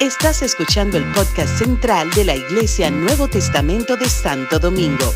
[0.00, 5.12] Estás escuchando el podcast central de la Iglesia Nuevo Testamento de Santo Domingo.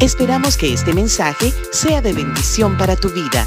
[0.00, 3.46] Esperamos que este mensaje sea de bendición para tu vida.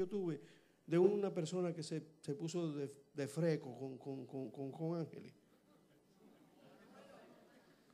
[0.00, 0.40] yo tuve
[0.86, 4.98] de una persona que se, se puso de, de freco con, con, con, con, con
[4.98, 5.34] Ángeles.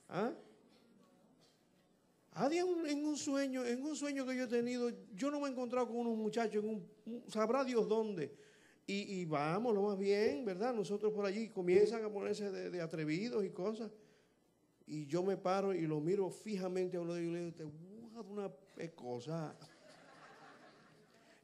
[0.08, 0.32] ¿Ah?
[2.38, 5.86] En un sueño, en un sueño que yo he tenido, yo no me he encontrado
[5.86, 6.62] con unos muchachos,
[7.28, 8.36] sabrá Dios dónde.
[8.88, 10.72] Y, vamos, lo más bien, ¿verdad?
[10.72, 13.90] Nosotros por allí comienzan a ponerse de, atrevidos y cosas.
[14.86, 17.72] Y yo me paro y lo miro fijamente a uno de ellos y le digo,
[18.30, 18.52] una
[18.94, 19.56] cosa.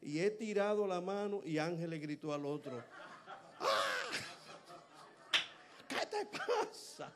[0.02, 2.80] Y he tirado la mano y Ángel le gritó al otro.
[3.58, 3.92] ¡Ah!
[5.88, 7.12] ¿Qué te pasa?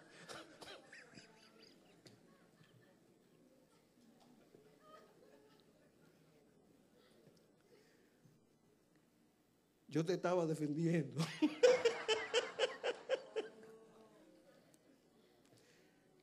[9.97, 11.25] Yo te estaba defendiendo.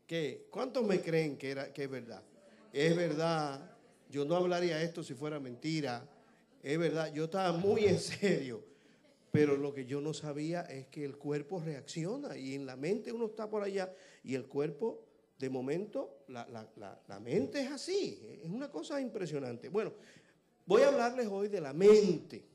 [0.05, 0.45] ¿Qué?
[0.51, 2.21] ¿Cuántos me creen que, era, que es verdad?
[2.71, 3.71] Es verdad.
[4.11, 6.07] Yo no hablaría esto si fuera mentira.
[6.61, 7.11] Es verdad.
[7.15, 8.63] Yo estaba muy en serio.
[9.31, 13.11] Pero lo que yo no sabía es que el cuerpo reacciona y en la mente
[13.11, 13.91] uno está por allá
[14.23, 15.03] y el cuerpo,
[15.39, 18.39] de momento, la, la- la- la mente es así.
[18.43, 19.69] Es una cosa impresionante.
[19.69, 19.93] Bueno,
[20.67, 22.52] voy a hablarles hoy de la mente.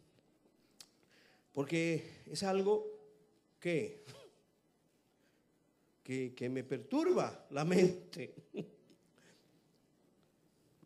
[1.53, 2.87] Porque es algo
[3.59, 4.05] que,
[6.03, 8.35] que, que me perturba la mente.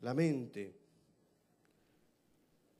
[0.02, 0.74] La mente.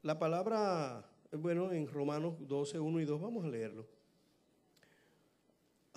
[0.03, 3.87] La palabra, bueno, en Romanos 12, 1 y 2, vamos a leerlo.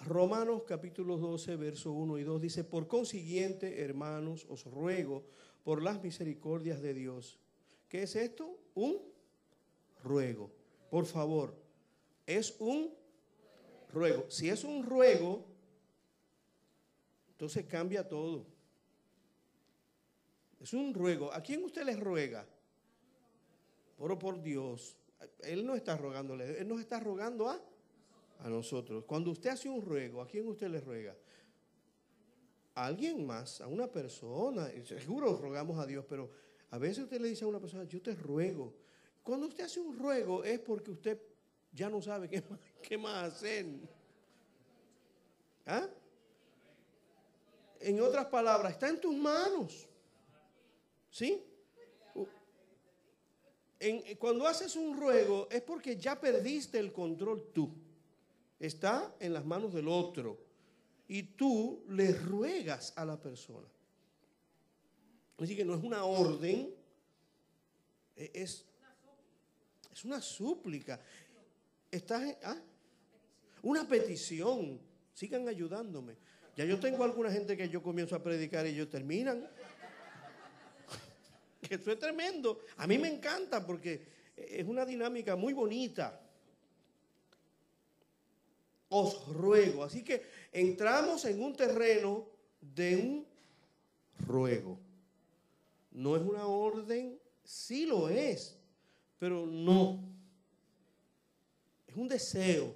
[0.05, 5.23] Romanos capítulo 12, verso 1 y 2 dice, por consiguiente, hermanos, os ruego
[5.63, 7.39] por las misericordias de Dios.
[7.89, 8.59] ¿Qué es esto?
[8.75, 9.01] Un
[10.03, 10.51] ruego.
[10.91, 11.55] Por favor,
[12.25, 12.93] es un
[13.91, 14.29] ruego.
[14.29, 15.45] Si es un ruego,
[17.31, 18.45] entonces cambia todo.
[20.59, 21.31] Es un ruego.
[21.31, 22.47] ¿A quién usted le ruega?
[23.97, 24.97] Por, por Dios.
[25.43, 27.61] Él no está rogándole, Él nos está rogando a,
[28.39, 29.05] a nosotros.
[29.05, 31.15] Cuando usted hace un ruego, ¿a quién usted le ruega?
[32.75, 34.69] A alguien más, a una persona.
[34.83, 36.29] Seguro rogamos a Dios, pero
[36.71, 38.73] a veces usted le dice a una persona, yo te ruego.
[39.23, 41.19] Cuando usted hace un ruego es porque usted
[41.75, 43.65] ya no sabe qué más, qué más hacer.
[45.65, 45.87] ¿Ah?
[47.81, 49.87] En otras palabras, está en tus manos.
[51.11, 51.43] ¿Sí?
[53.79, 57.69] En- cuando haces un ruego es porque ya perdiste el control tú.
[58.59, 60.39] Está en las manos del otro.
[61.07, 63.67] Y tú le ruegas a la persona.
[65.37, 66.73] Así que no es una orden,
[68.15, 68.65] e- es,
[69.91, 70.99] es una súplica.
[71.95, 72.57] Estás ¿ah?
[73.61, 74.81] Una petición.
[75.13, 76.17] Sigan ayudándome.
[76.57, 79.49] Ya yo tengo alguna gente que yo comienzo a predicar y ellos terminan.
[81.69, 82.59] Eso es tremendo.
[82.75, 86.21] A mí me encanta porque es una dinámica muy bonita.
[88.89, 89.85] Os ruego.
[89.85, 92.27] Así que entramos en un terreno
[92.59, 93.27] de un
[94.27, 94.77] ruego.
[95.91, 98.59] No es una orden, sí lo es,
[99.17, 100.14] pero no.
[101.95, 102.75] Es un deseo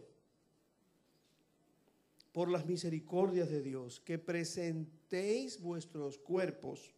[2.32, 6.96] por las misericordias de Dios que presentéis vuestros cuerpos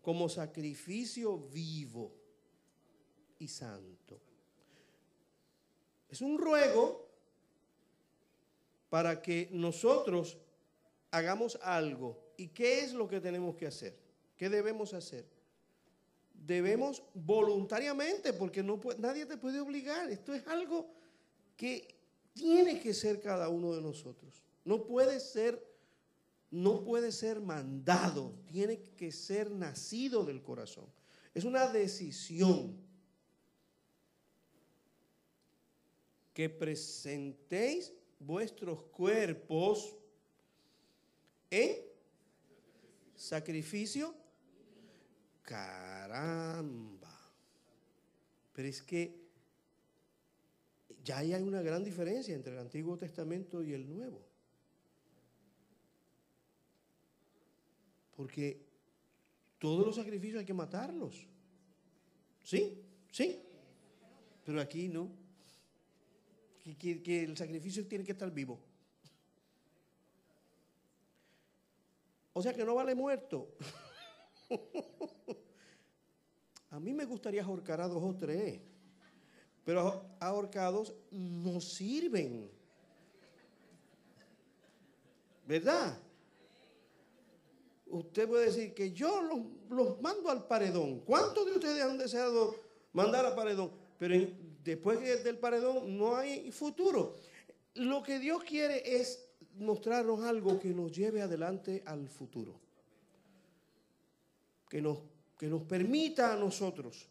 [0.00, 2.14] como sacrificio vivo
[3.40, 4.20] y santo.
[6.08, 7.10] Es un ruego
[8.88, 10.38] para que nosotros
[11.10, 12.34] hagamos algo.
[12.36, 13.98] ¿Y qué es lo que tenemos que hacer?
[14.36, 15.26] ¿Qué debemos hacer?
[16.34, 18.62] Debemos voluntariamente, porque
[18.98, 20.08] nadie te puede obligar.
[20.08, 20.97] Esto es algo
[21.58, 21.94] que
[22.32, 24.42] tiene que ser cada uno de nosotros.
[24.64, 25.68] No puede ser
[26.50, 30.86] no puede ser mandado, tiene que ser nacido del corazón.
[31.34, 32.74] Es una decisión
[36.32, 39.94] que presentéis vuestros cuerpos
[41.50, 41.76] en
[43.14, 44.14] sacrificio.
[45.42, 47.30] Caramba.
[48.54, 49.27] Pero es que
[51.08, 54.20] ya hay una gran diferencia entre el Antiguo Testamento y el Nuevo.
[58.14, 58.60] Porque
[59.58, 61.26] todos los sacrificios hay que matarlos.
[62.42, 62.82] ¿Sí?
[63.10, 63.40] ¿Sí?
[64.44, 65.08] Pero aquí no.
[66.62, 68.60] Que, que- que el sacrificio tiene que estar vivo.
[72.34, 73.48] O sea que no vale muerto.
[76.70, 78.60] A mí me gustaría ahorcar a dos o tres,
[79.68, 82.50] pero ahorcados no sirven.
[85.46, 86.00] ¿Verdad?
[87.88, 89.20] Usted puede decir que yo
[89.68, 91.00] los, mando al paredón.
[91.00, 92.54] ¿Cuántos de ustedes han deseado
[92.94, 93.70] mandar al paredón?
[93.98, 94.14] Pero
[94.64, 97.16] después del paredón no hay futuro.
[97.74, 99.22] Lo que Dios quiere es
[99.56, 102.58] mostrarnos algo que nos lleve adelante al futuro.
[104.66, 105.00] Que nos,
[105.36, 107.06] que nos permita a nosotros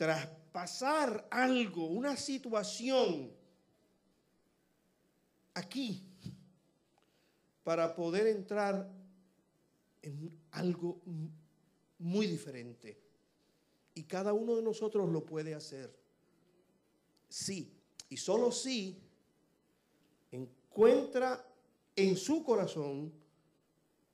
[0.00, 3.30] traspasar algo, una situación
[5.52, 6.02] aquí,
[7.62, 8.90] para poder entrar
[10.00, 11.02] en algo
[11.98, 12.98] muy diferente.
[13.92, 15.94] Y cada uno de nosotros lo puede hacer.
[17.28, 17.70] Sí,
[18.08, 18.98] y solo si
[20.32, 21.46] encuentra
[21.94, 23.12] en su corazón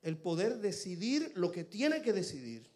[0.02, 2.75] el poder decidir lo que tiene que decidir.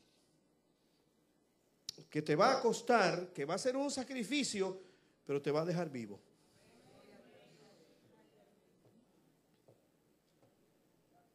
[2.11, 4.79] Que te va a costar, que va a ser un sacrificio,
[5.25, 6.21] pero te va a dejar vivo.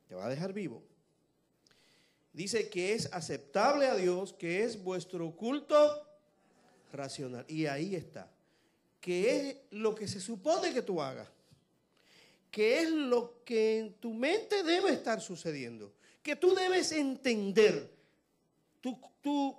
[0.07, 0.83] Te va a dejar vivo.
[2.33, 6.05] Dice que es aceptable a Dios, que es vuestro culto
[6.91, 7.45] racional.
[7.47, 8.29] Y ahí está
[9.05, 11.29] que es lo que se supone que tú hagas,
[12.49, 15.93] que es lo que en tu mente debe estar sucediendo,
[16.23, 17.87] que tú debes entender,
[19.21, 19.55] tú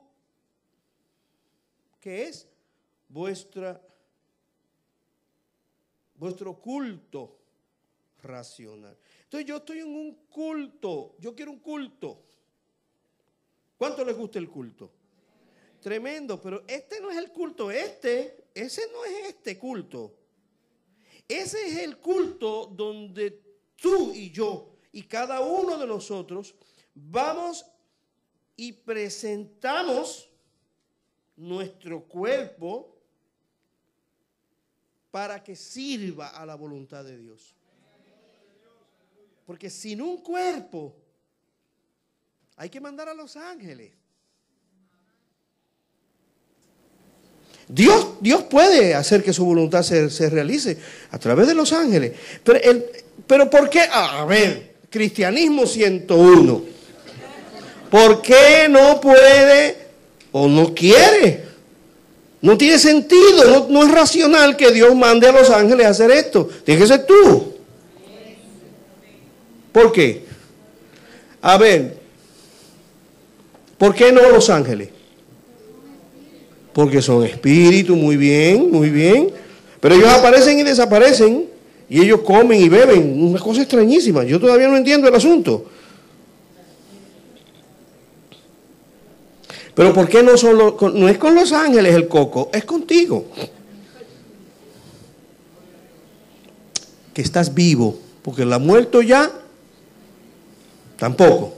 [2.06, 2.48] que es
[3.08, 3.80] vuestro
[6.62, 7.36] culto
[8.22, 8.96] racional.
[9.24, 12.22] Entonces yo estoy en un culto, yo quiero un culto.
[13.76, 14.92] ¿Cuánto les gusta el culto?
[15.80, 20.14] Tremendo, pero este no es el culto, este ese no es este culto.
[21.26, 23.42] Ese es el culto donde
[23.74, 26.54] tú y yo y cada uno de nosotros
[26.94, 27.66] vamos
[28.54, 30.30] y presentamos
[31.36, 32.96] nuestro cuerpo
[35.10, 37.54] para que sirva a la voluntad de Dios.
[39.46, 40.94] Porque sin un cuerpo
[42.56, 43.92] hay que mandar a los ángeles.
[47.68, 50.78] Dios, Dios puede hacer que su voluntad se, realice
[51.10, 52.12] a través de los ángeles.
[52.44, 52.86] Pero, el,
[53.26, 53.80] pero ¿por qué?
[53.90, 56.64] A ver, cristianismo 101.
[57.90, 59.85] ¿Por qué no puede
[60.38, 61.44] o no quiere?
[62.40, 66.10] No tiene sentido, no, no es racional que Dios mande a los ángeles a hacer
[66.10, 66.48] esto.
[66.64, 67.54] Tiene que ser tú.
[69.72, 70.24] ¿Por qué?
[71.42, 71.98] A ver,
[73.78, 74.90] ¿por qué no los ángeles?
[76.76, 79.30] porque son espíritus, muy bien, muy bien.
[79.80, 81.46] Pero ellos aparecen y desaparecen,
[81.88, 84.24] y ellos comen y beben, una cosa extrañísima.
[84.24, 85.70] Yo todavía no entiendo el asunto.
[89.76, 92.50] Pero ¿por qué no, solo, no es con los ángeles el coco?
[92.52, 93.26] Es contigo.
[97.14, 99.30] Que estás vivo, porque el ha muerto ya,
[100.98, 101.54] tampoco.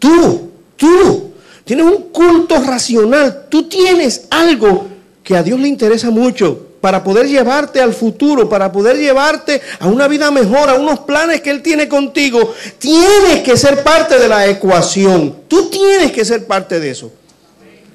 [0.00, 1.34] Tú, tú,
[1.64, 3.46] Tienes un culto racional.
[3.48, 4.86] Tú tienes algo
[5.22, 9.86] que a Dios le interesa mucho para poder llevarte al futuro, para poder llevarte a
[9.86, 12.52] una vida mejor, a unos planes que Él tiene contigo.
[12.76, 15.34] Tienes que ser parte de la ecuación.
[15.48, 17.10] Tú tienes que ser parte de eso.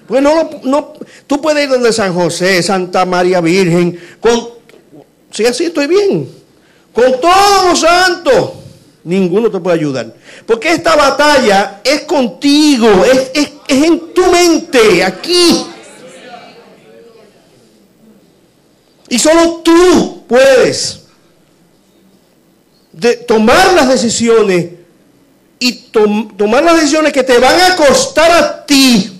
[0.07, 0.93] Pues no, no,
[1.27, 4.49] tú puedes ir donde San José, Santa María Virgen, con,
[5.29, 6.27] si así estoy bien,
[6.91, 8.53] con todos los santos.
[9.03, 10.15] Ninguno te puede ayudar.
[10.47, 15.63] Porque esta batalla es contigo, es, en tu mente, aquí.
[19.09, 21.01] Y solo tú puedes
[23.27, 24.67] tomar las decisiones
[25.57, 25.73] y
[26.37, 29.19] tomar las decisiones que te van a costar a ti.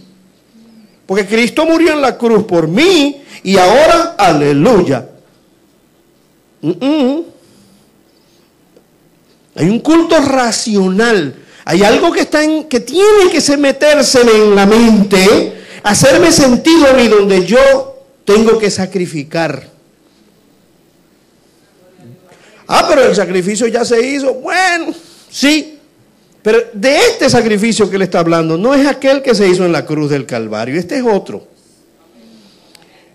[1.05, 5.09] Porque Cristo murió en la cruz por mí y ahora, aleluya.
[9.55, 11.35] Hay un culto racional.
[11.65, 16.93] Hay algo que, está en, que tiene que meterse en la mente, hacerme sentido a
[16.93, 19.78] mí donde yo tengo que sacrificar.
[22.71, 24.31] Ah, pero el sacrificio ya se hizo.
[24.35, 24.93] Bueno,
[25.27, 25.79] sí.
[26.43, 29.71] Pero de este sacrificio que le está hablando, no es aquel que se hizo en
[29.71, 31.47] la cruz del Calvario, este es otro.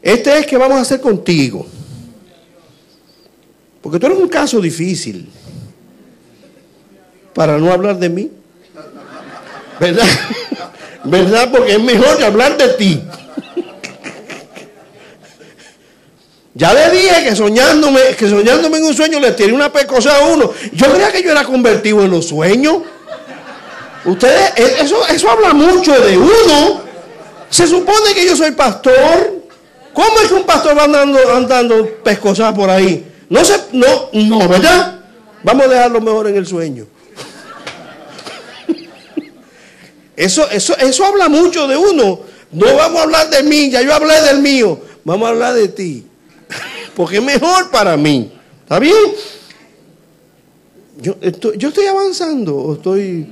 [0.03, 1.65] Este es que vamos a hacer contigo.
[3.81, 5.31] Porque tú eres un caso difícil
[7.33, 8.33] para no hablar de mí.
[9.79, 10.07] ¿Verdad?
[11.05, 11.51] ¿Verdad?
[11.53, 13.03] Porque es mejor hablar de ti.
[16.55, 20.27] Ya le dije que soñándome, que soñándome en un sueño le tiré una pecosa a
[20.29, 20.53] uno.
[20.73, 22.79] Yo creía que yo era convertido en los sueños.
[24.05, 26.83] Ustedes, eh, eso, eso habla mucho de uno.
[27.51, 29.43] Se supone que yo soy pastor.
[29.93, 33.05] ¿Cómo es que un pastor va andando, andando pescosas por ahí?
[33.29, 35.01] No se, no, no, ¿verdad?
[35.43, 36.87] Vamos a dejarlo mejor en el sueño.
[40.17, 42.21] Eso, eso, eso habla mucho de uno.
[42.53, 44.81] No vamos a hablar de mí, ya yo hablé del mío.
[45.03, 46.07] Vamos a hablar de ti.
[46.95, 48.31] Porque es mejor para mí.
[48.63, 48.95] ¿Está bien?
[51.01, 53.27] Yo estoy, yo estoy avanzando estoy...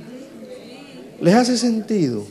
[1.21, 2.25] ¿Les hace sentido?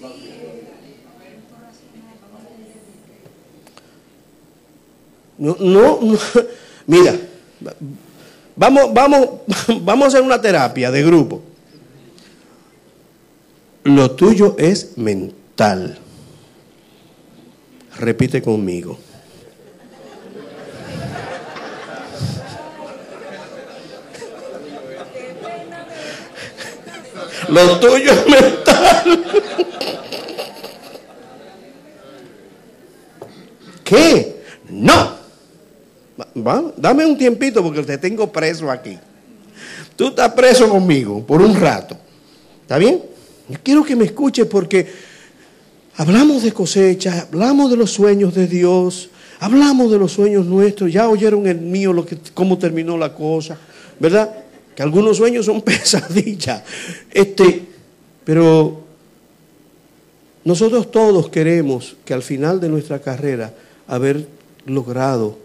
[5.38, 6.18] No, no, no.
[6.86, 7.18] mira,
[8.54, 9.28] vamos, vamos,
[9.82, 11.42] vamos a hacer una terapia de grupo.
[13.84, 15.98] Lo tuyo es mental.
[17.98, 18.98] Repite conmigo.
[27.48, 29.24] Lo tuyo es mental.
[33.84, 34.42] ¿Qué?
[34.68, 35.22] No.
[36.46, 38.98] Va, dame un tiempito porque te tengo preso aquí.
[39.96, 41.96] Tú estás preso conmigo por un rato.
[42.62, 43.02] ¿Está bien?
[43.48, 44.90] Yo quiero que me escuches porque
[45.96, 50.92] hablamos de cosecha, hablamos de los sueños de Dios, hablamos de los sueños nuestros.
[50.92, 53.58] Ya oyeron el mío lo que, cómo terminó la cosa,
[53.98, 54.32] ¿verdad?
[54.76, 56.62] Que algunos sueños son pesadillas.
[57.10, 57.62] Este,
[58.24, 58.82] pero
[60.44, 63.54] nosotros todos queremos que al final de nuestra carrera
[63.86, 64.26] haber
[64.66, 65.38] logrado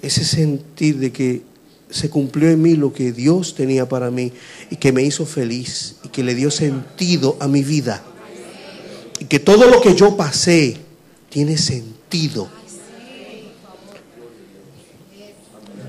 [0.00, 1.42] ese sentir de que
[1.90, 4.32] se cumplió en mí lo que Dios tenía para mí
[4.70, 8.02] y que me hizo feliz y que le dio sentido a mi vida.
[9.20, 10.76] Y que todo lo que yo pasé
[11.28, 12.48] tiene sentido.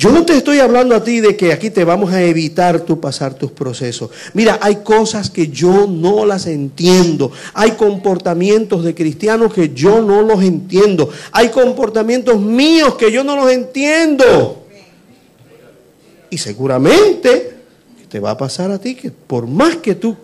[0.03, 3.00] Yo no te estoy hablando a ti de que aquí te vamos a evitar tú
[3.00, 4.10] pasar tus procesos.
[4.33, 7.31] Mira, hay cosas que yo no las entiendo.
[7.53, 11.10] Hay comportamientos de cristianos que yo no los entiendo.
[11.31, 14.65] Hay comportamientos míos que yo no los entiendo.
[16.29, 17.55] Y seguramente
[18.10, 20.17] te va a pasar a ti que por más que tú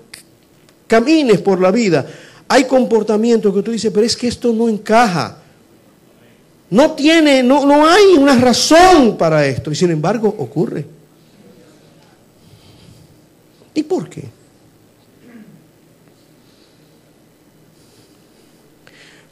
[0.88, 2.06] camines por la vida,
[2.50, 5.38] hay comportamientos que tú dices, pero es que esto no encaja.
[6.72, 9.72] No tiene, no, no hay una razón para esto.
[9.72, 10.86] Y sin embargo, ocurre.
[13.74, 14.26] ¿Y por qué?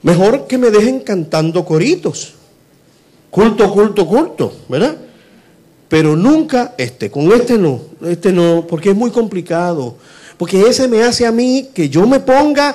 [0.01, 2.33] Mejor que me dejen cantando coritos.
[3.29, 4.95] Culto, culto, culto, ¿verdad?
[5.89, 9.97] Pero nunca este, con este no, este no, porque es muy complicado.
[10.37, 12.73] Porque ese me hace a mí que yo me ponga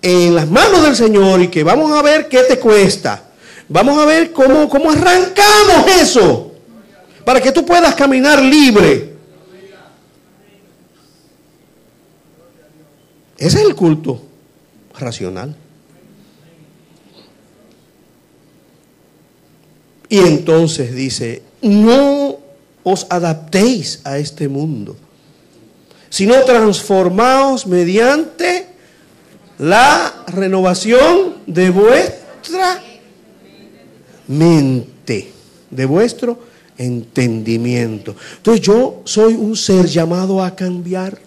[0.00, 3.31] en las manos del Señor y que vamos a ver qué te cuesta.
[3.68, 6.52] Vamos a ver cómo, cómo arrancamos eso.
[7.24, 9.12] Para que tú puedas caminar libre.
[13.38, 14.22] Ese es el culto
[14.98, 15.56] racional.
[20.08, 22.36] Y entonces dice, no
[22.82, 24.96] os adaptéis a este mundo,
[26.10, 28.66] sino transformaos mediante
[29.58, 32.82] la renovación de vuestra
[34.28, 35.32] mente,
[35.70, 36.38] de vuestro
[36.78, 38.16] entendimiento.
[38.36, 41.18] Entonces yo soy un ser llamado a cambiar,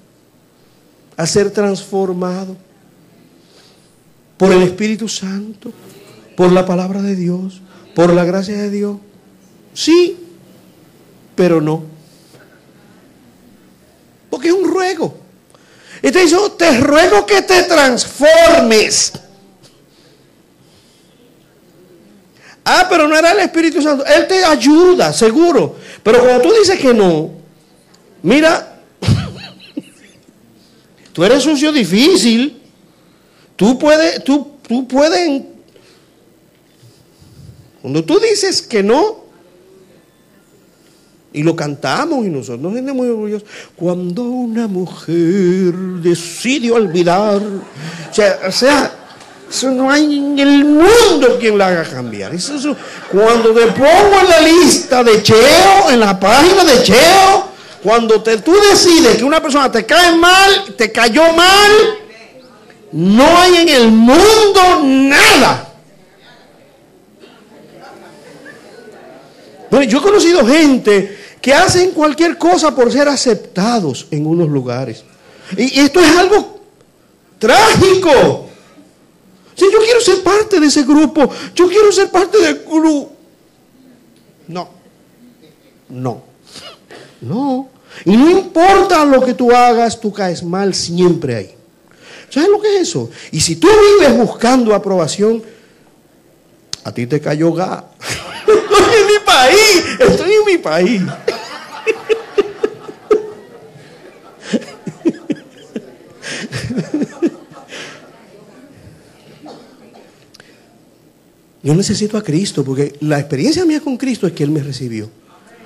[1.17, 2.55] a ser transformado
[4.37, 5.71] por el Espíritu Santo,
[6.35, 7.61] por la palabra de Dios,
[7.93, 8.97] por la gracia de Dios.
[9.73, 10.17] Sí,
[11.35, 11.83] pero no.
[14.29, 15.17] Porque es un ruego.
[16.01, 19.13] Y te dice, te ruego que te transformes.
[22.67, 24.03] Ah, pero no era el Espíritu Santo.
[24.05, 25.75] Él te ayuda, seguro.
[26.01, 27.29] Pero cuando tú dices que no,
[28.23, 28.79] mira,
[31.13, 32.59] tú eres sucio difícil.
[33.55, 35.43] Tú puedes, tú, tú puedes.
[37.83, 39.25] Cuando tú dices que no,
[41.31, 43.47] y lo cantamos y nosotros nos sentimos muy orgullosos.
[43.75, 49.04] Cuando una mujer decide olvidar, o sea, o sea
[49.55, 52.33] eso no hay en el mundo quien la haga cambiar.
[52.33, 52.75] Eso,
[53.09, 57.47] cuando te pongo en la lista de Cheo, en la página de Cheo,
[57.81, 61.71] cuando te, tú decides que una persona te cae mal, te cayó mal,
[62.91, 65.71] no hay en el mundo nada.
[69.87, 75.03] Yo he conocido gente que hacen cualquier cosa por ser aceptados en unos lugares.
[75.57, 76.59] Y esto es algo
[77.39, 78.49] trágico.
[79.55, 83.09] Si yo quiero ser parte de ese grupo, yo quiero ser parte del club.
[84.47, 84.69] No,
[85.89, 86.23] no,
[87.21, 87.69] no.
[88.03, 91.55] Y no importa lo que tú hagas, tú caes mal siempre ahí.
[92.29, 93.09] ¿Sabes lo que es eso?
[93.31, 93.69] Y si tú
[93.99, 95.41] vives buscando aprobación,
[96.83, 97.85] a ti te cayó ga.
[98.47, 101.01] estoy en mi país, estoy en mi país.
[111.65, 115.09] Yo necesito a Cristo porque la experiencia mía con Cristo es que Él me recibió,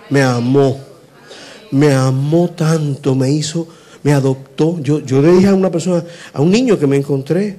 [0.09, 0.79] me amó,
[1.71, 3.67] me amó tanto, me hizo,
[4.01, 4.79] me adoptó.
[4.79, 6.01] Yo, yo le dije a una persona,
[6.31, 7.57] a un niño que me encontré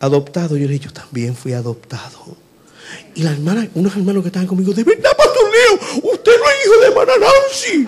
[0.00, 2.36] adoptado, yo le dije, yo también fui adoptado.
[3.14, 6.66] Y la hermana, unos hermanos que estaban conmigo, de verdad, Pastor Leo, usted no es
[6.66, 7.86] hijo de hermana Nancy.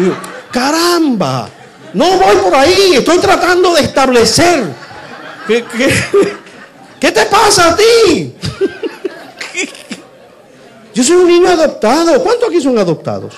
[0.00, 0.16] Y yo,
[0.50, 1.48] caramba,
[1.94, 4.64] no voy por ahí, estoy tratando de establecer.
[5.46, 5.94] ¿Qué, qué,
[6.98, 8.34] qué te pasa a ti?
[10.96, 12.22] Yo soy un niño adoptado.
[12.22, 13.34] ¿Cuántos aquí son adoptados?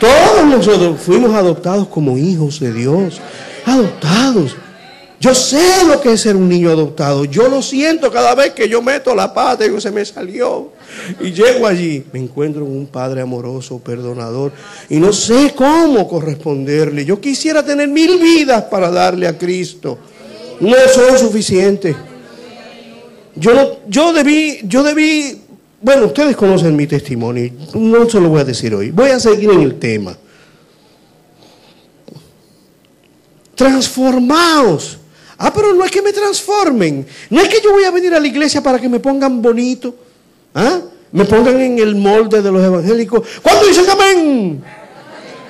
[0.00, 3.20] Todos nosotros fuimos adoptados como hijos de Dios.
[3.66, 4.56] Adoptados.
[5.20, 7.26] Yo sé lo que es ser un niño adoptado.
[7.26, 10.70] Yo lo siento cada vez que yo meto la pata y se me salió.
[11.20, 14.50] Y llego allí, me encuentro con un padre amoroso, perdonador.
[14.88, 17.04] Y no sé cómo corresponderle.
[17.04, 19.98] Yo quisiera tener mil vidas para darle a Cristo.
[20.60, 21.94] No son suficientes.
[23.36, 25.39] Yo, yo debí, yo debí
[25.82, 28.90] bueno, ustedes conocen mi testimonio, no se lo voy a decir hoy.
[28.90, 30.16] Voy a seguir en el tema.
[33.54, 34.98] Transformaos.
[35.38, 37.06] Ah, pero no es que me transformen.
[37.30, 39.94] No es que yo voy a venir a la iglesia para que me pongan bonito.
[40.54, 40.80] ¿Ah?
[41.12, 43.26] Me pongan en el molde de los evangélicos.
[43.42, 44.62] ¿Cuándo dicen amén?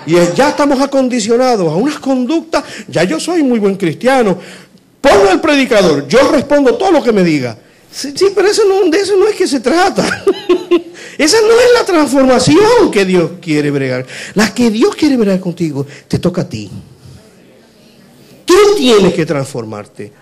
[0.06, 2.62] Y ya estamos acondicionados a unas conductas.
[2.88, 4.38] Ya yo soy muy buen cristiano.
[5.00, 6.06] Pongo el predicador.
[6.06, 7.56] Yo respondo todo lo que me diga.
[7.92, 10.04] Sí, pero eso no, de eso no es que se trata.
[11.18, 14.06] Esa no es la transformación que Dios quiere bregar.
[14.34, 16.70] La que Dios quiere bregar contigo te toca a ti.
[18.46, 20.12] Tú tienes que transformarte.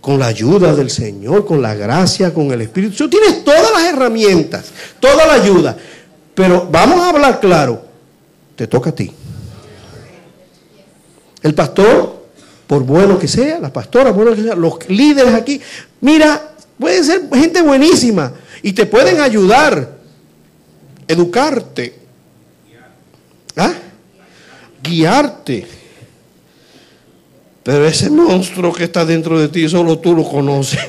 [0.00, 2.96] Con la ayuda del Señor, con la gracia, con el Espíritu.
[2.96, 4.66] Tú tienes todas las herramientas,
[4.98, 5.76] toda la ayuda.
[6.34, 7.82] Pero vamos a hablar claro.
[8.56, 9.10] Te toca a ti.
[11.42, 12.21] El pastor
[12.72, 15.60] por bueno que sea, las pastoras, bueno que sea, los líderes aquí,
[16.00, 18.32] mira, pueden ser gente buenísima
[18.62, 19.98] y te pueden ayudar,
[21.06, 21.94] educarte,
[23.58, 23.74] ¿ah?
[24.82, 25.66] guiarte.
[27.62, 30.80] Pero ese monstruo que está dentro de ti, solo tú lo conoces.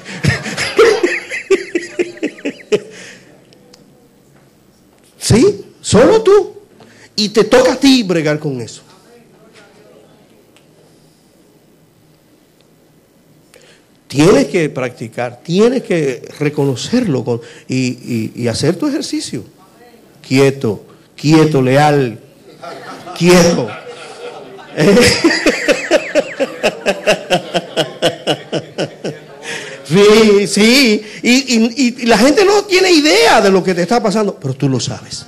[5.19, 5.65] ¿Sí?
[5.81, 6.53] Solo tú.
[7.17, 8.83] Y te toca a ti bregar con eso.
[14.13, 19.43] Tienes que practicar, tienes que reconocerlo y, hacer tu ejercicio.
[20.21, 22.19] Quieto, quieto, leal,
[23.17, 23.67] quieto.
[29.85, 31.03] Sí, sí.
[31.21, 34.79] y, la gente no tiene idea de lo que te está pasando, pero tú lo
[34.79, 35.25] sabes.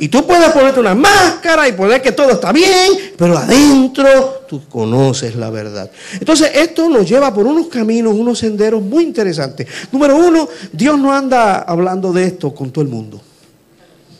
[0.00, 4.62] Y tú puedes ponerte una máscara y poner que todo está bien, pero adentro tú
[4.66, 5.90] conoces la verdad.
[6.14, 9.66] Entonces, esto nos lleva por unos caminos, unos senderos muy interesantes.
[9.92, 13.20] Número uno, Dios no anda hablando de esto con todo el mundo.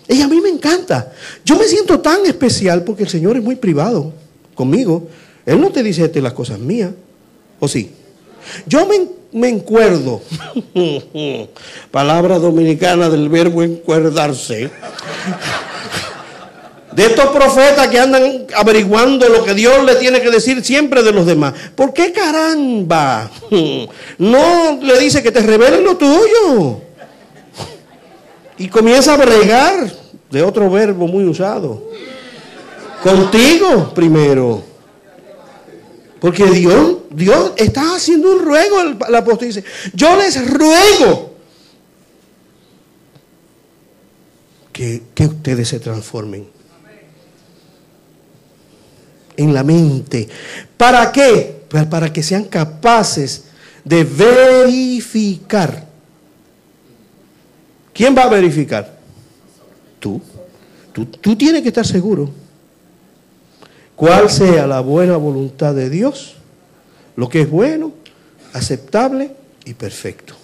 [0.07, 1.12] Y a mí me encanta.
[1.47, 4.12] Yo me siento tan especial porque el Señor es muy privado
[4.55, 5.09] conmigo.
[5.47, 6.90] Él no te dice las cosas mías,
[7.59, 7.90] ¿o sí?
[8.66, 10.21] Yo me, me encuerdo,
[11.90, 14.71] palabra dominicana del verbo encuerdarse
[16.92, 21.12] de estos profetas que andan averiguando lo que Dios le tiene que decir siempre de
[21.12, 21.55] los demás.
[21.74, 23.31] ¿Por qué caramba?
[24.18, 26.81] No le dice que te revelen lo tuyo.
[28.59, 29.90] Y comienza a bregar
[30.31, 31.83] de otro verbo muy usado.
[33.03, 34.62] Contigo primero.
[36.20, 41.35] Porque Dios, Dios está haciendo un ruego, el, apóstol dice, yo les ruego
[44.70, 46.60] que, que ustedes se transformen
[49.37, 50.29] en la mente.
[50.77, 51.62] ¿Para qué?
[51.69, 53.45] Pues para que sean capaces
[53.85, 55.87] de verificar.
[57.93, 58.99] ¿Quién va a verificar?
[59.99, 60.21] Tú.
[60.93, 62.31] Tú, tú tienes que estar seguro.
[63.95, 66.37] Cuál sea la buena voluntad de Dios,
[67.16, 67.93] lo que es bueno,
[68.55, 69.33] aceptable
[69.64, 70.35] y perfecto.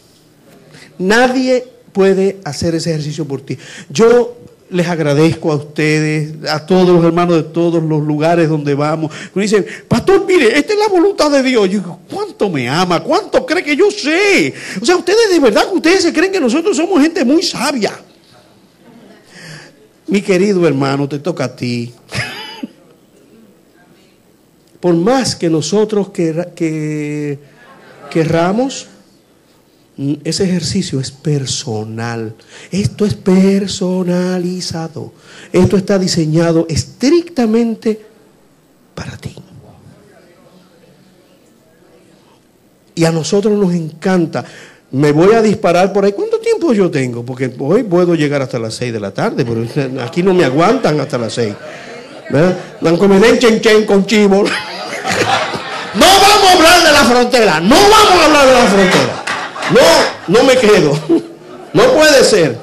[0.98, 3.58] Nadie puede hacer ese ejercicio por ti.
[3.88, 4.36] Yo
[4.68, 9.12] les agradezco a ustedes, a todos los hermanos de todos los lugares donde vamos.
[9.34, 11.68] Me dicen, pastor, mire, esta es la voluntad de Dios.
[11.68, 13.02] Yo digo, ¿cuánto me ama?
[13.02, 14.52] ¿Cuánto cree que yo sé?
[14.80, 17.92] O sea, ustedes de verdad que ustedes se creen que nosotros somos gente muy sabia.
[20.08, 21.92] Mi querido hermano, te toca a ti.
[24.80, 27.38] por más que nosotros que,
[28.10, 28.95] querramos, mm,
[30.24, 32.34] ese ejercicio es personal.
[32.70, 35.12] Esto es personalizado.
[35.52, 38.04] Esto está diseñado estrictamente
[38.94, 39.34] para ti.
[42.94, 44.44] Y a nosotros nos encanta.
[44.90, 46.12] Me voy a disparar por ahí.
[46.12, 47.24] ¿Cuánto tiempo yo tengo?
[47.24, 49.66] Porque hoy puedo llegar hasta las 6 de la tarde, pero
[50.02, 51.54] aquí no me aguantan hasta las 6.
[52.30, 52.56] ¿verdad?
[52.80, 54.44] Dan chen chen con chivo.
[55.94, 59.25] No vamos a hablar de la frontera, no vamos a hablar de la frontera.
[59.72, 59.80] No,
[60.28, 60.98] no me quedo.
[61.72, 62.56] No puede ser.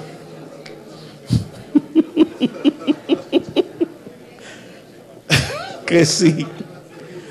[5.86, 6.48] Que sí.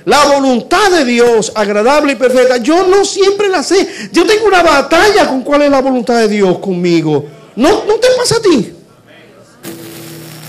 [0.04, 3.88] La voluntad de Dios, agradable y perfecta, yo no siempre la sé.
[4.12, 7.24] Yo tengo una batalla con cuál es la voluntad de Dios conmigo.
[7.54, 8.72] ¿No, no te pasa a ti?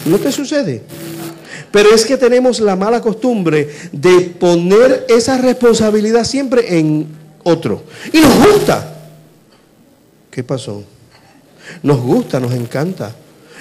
[0.06, 0.82] ¿No te sucede?
[1.72, 7.08] Pero es que tenemos la mala costumbre de poner esa responsabilidad siempre en
[7.44, 7.84] otro.
[8.12, 8.93] Y nos gusta.
[10.34, 10.84] ¿Qué pasó?
[11.84, 13.16] Nos gusta, nos encanta.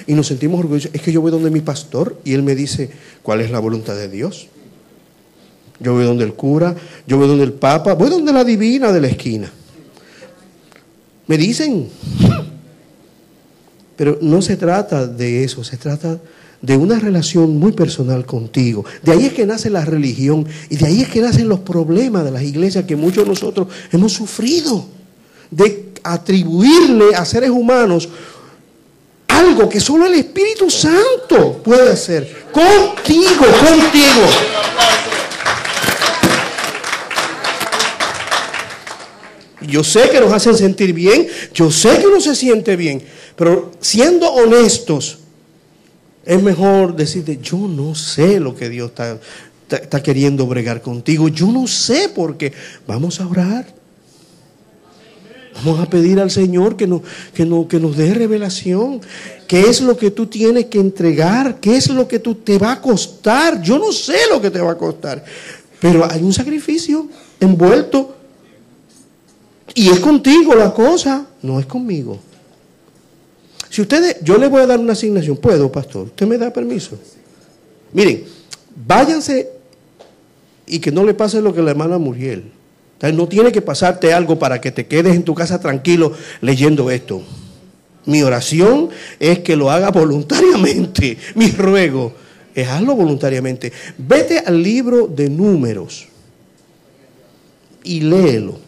[0.07, 0.89] Y nos sentimos orgullosos.
[0.91, 2.89] Es que yo voy donde mi pastor y él me dice,
[3.21, 4.47] ¿cuál es la voluntad de Dios?
[5.79, 9.01] Yo voy donde el cura, yo voy donde el papa, voy donde la divina de
[9.01, 9.51] la esquina.
[11.27, 11.89] Me dicen.
[13.95, 16.19] Pero no se trata de eso, se trata
[16.59, 18.83] de una relación muy personal contigo.
[19.03, 22.25] De ahí es que nace la religión y de ahí es que nacen los problemas
[22.25, 24.87] de las iglesias que muchos de nosotros hemos sufrido.
[25.51, 28.09] De atribuirle a seres humanos
[29.27, 32.45] algo que solo el Espíritu Santo puede hacer.
[32.51, 34.27] Contigo, contigo.
[39.61, 43.01] Yo sé que nos hacen sentir bien, yo sé que uno se siente bien,
[43.35, 45.19] pero siendo honestos,
[46.25, 49.19] es mejor decirte, yo no sé lo que Dios está,
[49.69, 51.27] está, queriendo bregar contigo.
[51.27, 52.53] Yo no sé por qué.
[52.87, 53.82] Vamos a orar.
[55.55, 57.01] Vamos a pedir al Señor que nos,
[57.33, 59.01] que, que nos dé revelación.
[59.47, 61.59] ¿Qué es lo que tú tienes que entregar?
[61.59, 63.61] ¿Qué es lo que tú, te va a costar?
[63.61, 65.23] Yo no sé lo que te va a costar.
[65.79, 67.07] Pero hay un sacrificio
[67.39, 68.15] envuelto.
[69.75, 72.19] Y es contigo la cosa, no es conmigo.
[73.69, 76.05] Si ustedes, yo le voy a dar una asignación, ¿puedo, pastor?
[76.05, 76.97] ¿Usted me da permiso?
[77.91, 78.23] Miren,
[78.75, 79.49] váyanse
[80.67, 82.51] y que no le pase lo que la hermana Muriel.
[83.11, 87.21] No tiene que pasarte algo para que te quedes en tu casa tranquilo leyendo esto.
[88.05, 88.89] Mi oración
[89.19, 91.17] es que lo haga voluntariamente.
[91.35, 92.13] Mi ruego
[92.55, 93.71] es hazlo voluntariamente.
[93.97, 96.07] Vete al libro de números
[97.83, 98.59] y léelo.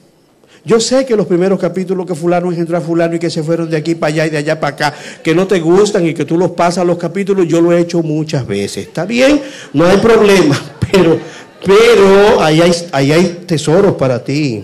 [0.65, 3.69] Yo sé que los primeros capítulos que fulano engendró a fulano y que se fueron
[3.69, 4.93] de aquí para allá y de allá para acá,
[5.23, 8.01] que no te gustan y que tú los pasas los capítulos, yo lo he hecho
[8.01, 8.87] muchas veces.
[8.87, 9.39] Está bien,
[9.73, 10.59] no hay problema,
[10.91, 11.19] pero,
[11.65, 14.63] pero ahí hay, ahí hay tesoros para ti.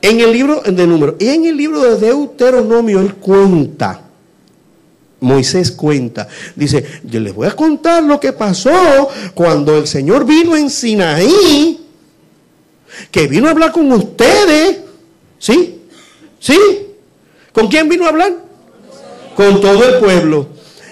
[0.00, 4.02] En el libro de números, y en el libro de Deuteronomio, él cuenta.
[5.20, 10.54] Moisés cuenta, dice, yo les voy a contar lo que pasó cuando el Señor vino
[10.54, 11.80] en Sinaí
[13.10, 14.78] que vino a hablar con ustedes.
[15.38, 15.82] ¿Sí?
[16.38, 16.58] ¿Sí?
[17.52, 18.32] ¿Con quién vino a hablar?
[19.34, 20.48] Con todo el pueblo.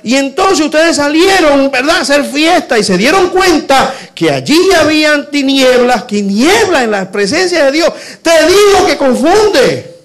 [0.07, 5.33] Y entonces ustedes salieron, ¿verdad?, a hacer fiesta y se dieron cuenta que allí habían
[5.33, 7.93] tinieblas, tinieblas en la presencia de Dios.
[8.23, 9.97] Te digo que confunde.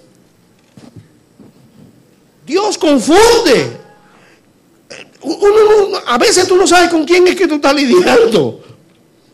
[2.47, 3.77] Dios confunde.
[6.07, 8.59] a veces tú no sabes con quién es que tú estás lidiando.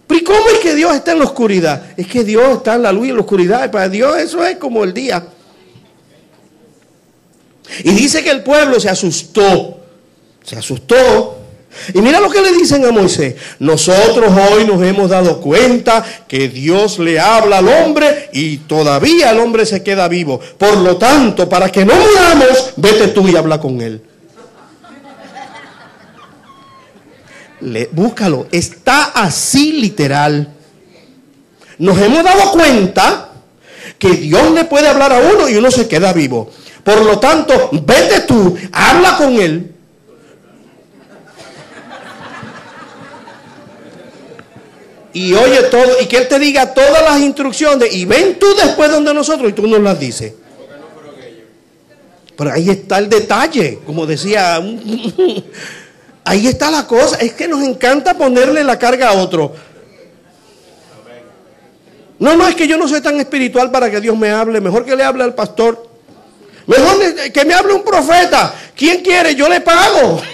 [0.05, 1.81] ¿Pero cómo es que Dios está en la oscuridad?
[1.95, 3.71] Es que Dios está en la luz y en la oscuridad.
[3.71, 5.25] para Dios eso es como el día.
[7.85, 9.86] Y dice que el pueblo se asustó.
[10.47, 11.39] Se asustó.
[11.93, 13.35] Y mira lo que le dicen a Moisés.
[13.59, 19.39] Nosotros hoy nos hemos dado cuenta que Dios le habla al hombre y todavía el
[19.39, 20.39] hombre se queda vivo.
[20.57, 24.01] Por lo tanto, para que no muramos, vete tú y habla con él.
[27.91, 30.53] búscalo, está así literal.
[31.77, 33.31] Nos hemos dado cuenta
[33.99, 36.49] que Dios le puede hablar a uno y uno se queda vivo.
[36.85, 39.73] Por lo tanto, vete tú, habla con él.
[45.17, 48.91] Y oye todo, y que él te diga todas las instrucciones, y ven tú después
[48.91, 50.33] donde nosotros y tú nos las dices.
[52.37, 54.61] Pero ahí está el detalle, como decía
[56.23, 57.17] Ahí está la cosa.
[57.17, 59.55] Es que nos encanta ponerle la carga a otro.
[62.19, 64.61] No, no, es que yo no soy tan espiritual para que Dios me hable.
[64.61, 65.89] Mejor que le hable al pastor.
[66.67, 68.53] Mejor que me hable un profeta.
[68.75, 69.33] ¿Quién quiere?
[69.33, 70.21] Yo le pago.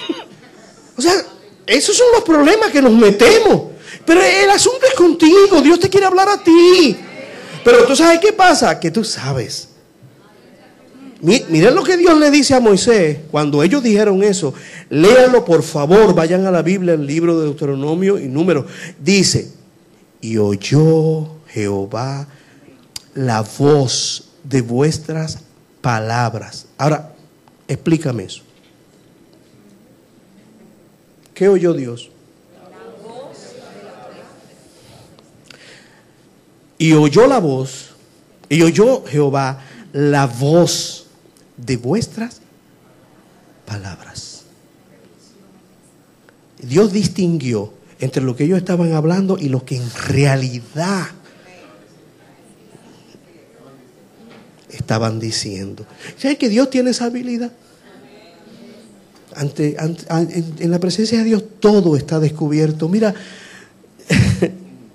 [0.95, 1.11] O sea,
[1.65, 3.72] esos son los problemas que nos metemos.
[4.05, 6.97] Pero el asunto es contigo, Dios te quiere hablar a ti.
[7.63, 9.69] Pero tú sabes qué pasa, que tú sabes.
[11.21, 14.53] Miren lo que Dios le dice a Moisés cuando ellos dijeron eso.
[14.89, 18.65] Léanlo por favor, vayan a la Biblia, el libro de Deuteronomio y Número.
[18.99, 19.49] Dice,
[20.19, 22.27] y oyó Jehová
[23.15, 25.39] la voz de vuestras
[25.79, 26.65] palabras.
[26.77, 27.13] Ahora,
[27.69, 28.41] explícame eso.
[31.33, 32.09] ¿Qué oyó Dios?
[36.77, 37.91] Y oyó la voz,
[38.49, 39.61] y oyó Jehová
[39.93, 41.05] la voz
[41.57, 42.41] de vuestras
[43.65, 44.43] palabras.
[46.61, 51.07] Dios distinguió entre lo que ellos estaban hablando y lo que en realidad
[54.69, 55.85] estaban diciendo.
[56.17, 57.51] ¿Sabes que Dios tiene esa habilidad?
[59.35, 62.87] Ante, en, la presencia de Dios todo está descubierto.
[62.89, 63.13] Mira,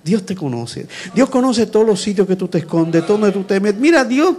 [0.09, 0.87] Dios te conoce.
[1.13, 3.79] Dios conoce todos los sitios que tú te escondes, donde tú te metes.
[3.79, 4.37] Mira, Dios,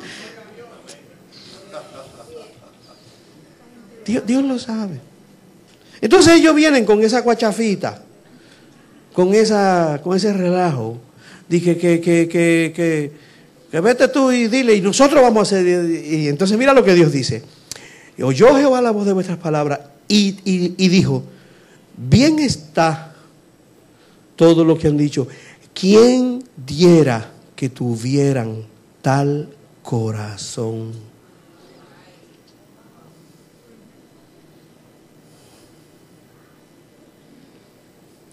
[4.04, 4.98] Dios, Dios lo sabe.
[6.00, 8.02] Entonces ellos vienen con esa cuachafita,
[9.12, 10.98] con, esa, con ese relajo.
[11.48, 13.12] Dije que, que, que, que,
[13.70, 15.64] que vete tú y dile, y nosotros vamos a hacer.
[16.04, 17.44] Y entonces mira lo que Dios dice.
[18.20, 19.78] Oyó Jehová la voz de vuestras palabras
[20.08, 21.22] y, y dijo,
[21.96, 23.14] bien está
[24.34, 25.28] todo lo que han dicho.
[25.74, 28.64] ¿Quién diera que tuvieran
[29.02, 29.48] tal
[29.82, 30.92] corazón?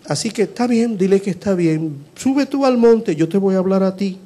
[0.08, 2.06] Así que está bien, dile que está bien.
[2.16, 4.18] Sube tú al monte, yo te voy a hablar a ti.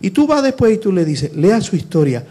[0.00, 2.26] Y tú vas después y tú le dices, lea su historia.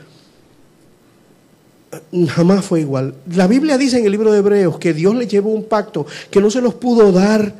[2.27, 3.15] Jamás fue igual.
[3.33, 6.41] La Biblia dice en el libro de Hebreos que Dios le llevó un pacto que
[6.41, 7.53] no se los pudo dar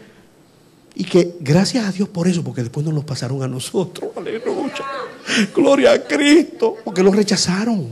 [0.99, 4.11] y que gracias a Dios por eso, porque después nos los pasaron a nosotros.
[4.17, 4.85] Aleluya.
[5.55, 6.75] Gloria a Cristo.
[6.83, 7.87] Porque los rechazaron.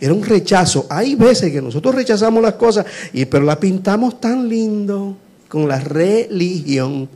[0.00, 0.86] Era un rechazo.
[0.88, 5.14] Hay veces que nosotros rechazamos las cosas, y, pero las pintamos tan lindo
[5.46, 7.06] con la religión.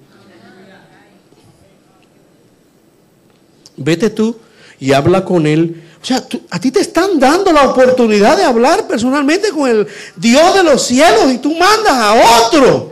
[3.78, 4.36] Vete tú
[4.78, 5.82] y habla con él.
[6.02, 10.54] O sea, a ti te están dando la oportunidad de hablar personalmente con el Dios
[10.54, 12.91] de los cielos y tú mandas a otro.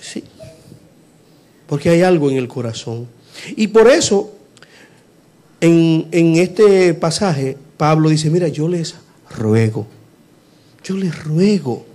[0.00, 0.24] Sí.
[1.66, 3.06] Porque hay algo en el corazón.
[3.56, 4.32] Y por eso,
[5.60, 8.94] en, en este pasaje, Pablo dice, mira, yo les
[9.30, 9.86] ruego,
[10.82, 11.86] yo les ruego.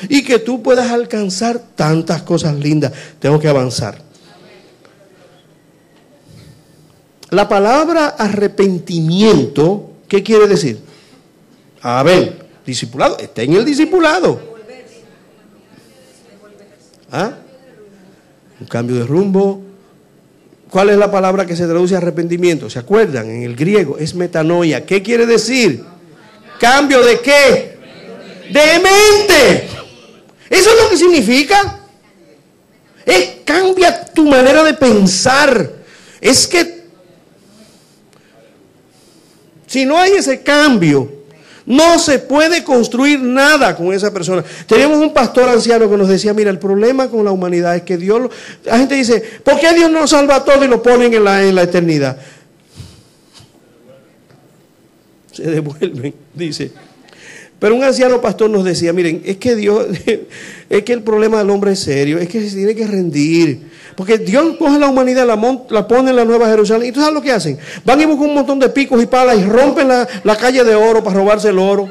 [0.08, 2.92] y que tú puedas alcanzar tantas cosas lindas.
[3.18, 3.98] Tengo que avanzar.
[7.30, 10.80] La palabra arrepentimiento, ¿qué quiere decir?
[11.80, 14.56] A ver, discipulado, está en el discipulado.
[17.10, 17.32] ¿Ah?
[18.60, 19.65] Un cambio de rumbo,
[20.70, 22.68] ¿Cuál es la palabra que se traduce arrepentimiento?
[22.68, 23.30] ¿Se acuerdan?
[23.30, 24.84] En el griego es metanoia.
[24.84, 25.84] ¿Qué quiere decir?
[26.58, 27.76] ¿Cambio de qué?
[28.50, 29.68] De mente.
[30.50, 31.80] Eso es lo que significa.
[33.04, 35.72] Es cambia tu manera de pensar.
[36.20, 36.76] Es que
[39.66, 41.15] si no hay ese cambio,
[41.66, 44.44] no se puede construir nada con esa persona.
[44.66, 47.96] Teníamos un pastor anciano que nos decía, mira, el problema con la humanidad es que
[47.96, 48.30] Dios,
[48.64, 51.42] la gente dice, ¿por qué Dios no salva a todos y lo ponen en la,
[51.42, 52.16] en la eternidad?
[55.32, 56.72] Se devuelven, dice.
[57.58, 59.86] Pero un anciano pastor nos decía, miren, es que Dios,
[60.68, 63.76] es que el problema del hombre es serio, es que se tiene que rendir.
[63.96, 65.36] Porque Dios coge la humanidad, la,
[65.70, 66.90] la pone en la Nueva Jerusalén.
[66.90, 67.58] ¿Y tú sabes lo que hacen?
[67.82, 71.02] Van y buscan un montón de picos y palas y rompen la, calle de oro
[71.02, 71.88] para robarse el oro.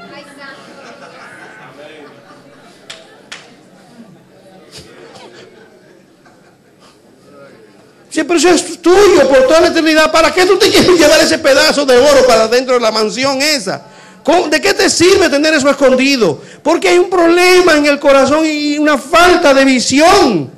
[8.07, 10.11] Siempre eso es tuyo por toda la eternidad.
[10.11, 13.41] ¿Para qué tú te quieres llevar ese pedazo de oro para dentro de la mansión
[13.41, 13.94] esa?
[14.25, 16.41] ¿De qué te sirve tener eso escondido?
[16.63, 20.49] Porque hay un problema en el corazón y una falta de visión.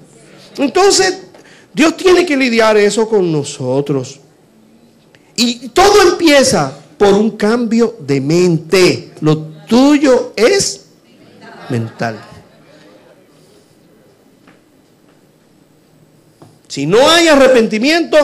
[0.57, 1.19] Entonces,
[1.73, 4.21] Dios tiene que lidiar eso con nosotros.
[5.35, 9.11] Y todo empieza por un cambio de mente.
[9.19, 10.85] Lo tuyo es
[11.69, 12.17] mental.
[16.69, 18.17] Si no hay arrepentimiento,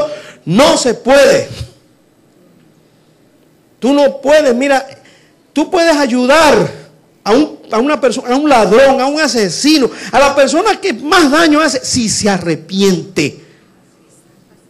[0.46, 1.50] no se puede.
[3.80, 4.88] Tú no puedes, mira,
[5.54, 6.84] tú puedes ayudar
[7.24, 11.62] a, una persona, a un ladrón, a un asesino, a la persona que más daño
[11.62, 13.40] hace, si se arrepiente,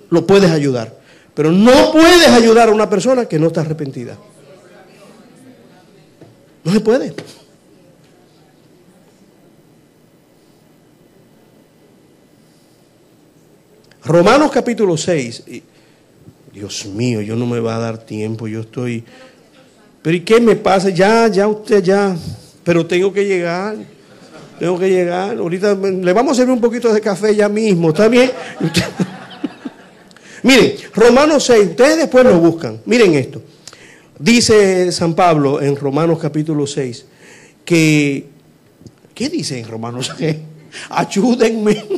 [0.10, 1.02] lo puedes ayudar.
[1.34, 4.18] Pero no puedes ayudar a una persona que no está arrepentida.
[6.64, 7.16] No se puede.
[14.06, 15.44] Romanos capítulo 6.
[16.54, 19.04] Dios mío, yo no me va a dar tiempo, yo estoy...
[20.04, 20.90] Pero ¿y qué me pasa?
[20.90, 22.16] Ya, ya usted ya...
[22.64, 23.78] Pero tengo que llegar.
[24.60, 25.38] Tengo que llegar.
[25.38, 27.90] Ahorita le vamos a servir un poquito de café ya mismo.
[27.90, 28.30] ¿Está bien?
[30.44, 32.82] Miren, Romanos 6, ustedes después lo buscan.
[32.86, 33.42] Miren esto.
[34.20, 37.06] Dice San Pablo en Romanos capítulo 6
[37.66, 38.28] que...
[39.16, 40.36] ¿Qué dice en Romanos 6?
[40.90, 41.82] Ayúdenme.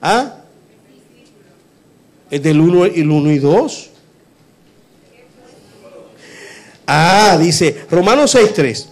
[0.00, 0.36] ¿Ah?
[2.30, 3.90] Es del 1 y 1 y 2.
[6.86, 8.88] Ah, dice Romanos 6, 3.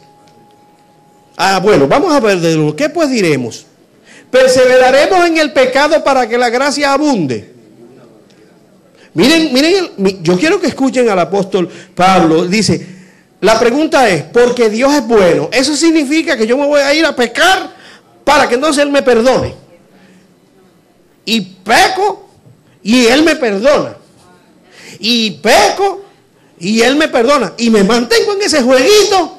[1.37, 2.76] Ah, bueno, vamos a ver de nuevo.
[2.76, 3.66] ¿Qué pues diremos?
[4.31, 7.52] ¿Perseveraremos en el pecado para que la gracia abunde?
[9.14, 12.46] Miren, miren, yo quiero que escuchen al apóstol Pablo.
[12.46, 12.87] Dice,
[13.40, 17.05] la pregunta es, porque Dios es bueno, ¿eso significa que yo me voy a ir
[17.05, 17.74] a pecar
[18.24, 19.55] para que entonces Él me perdone?
[21.24, 22.28] Y peco
[22.83, 23.96] y Él me perdona.
[24.98, 26.02] Y peco
[26.62, 27.55] y Él me perdona.
[27.59, 29.38] Y me mantengo en ese jueguito.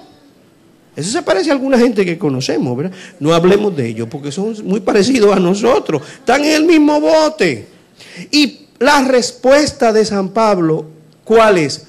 [0.94, 2.92] Eso se parece a alguna gente que conocemos, ¿verdad?
[3.18, 6.02] No hablemos de ellos porque son muy parecidos a nosotros.
[6.16, 7.66] Están en el mismo bote.
[8.30, 10.86] Y la respuesta de San Pablo,
[11.24, 11.88] ¿cuál es?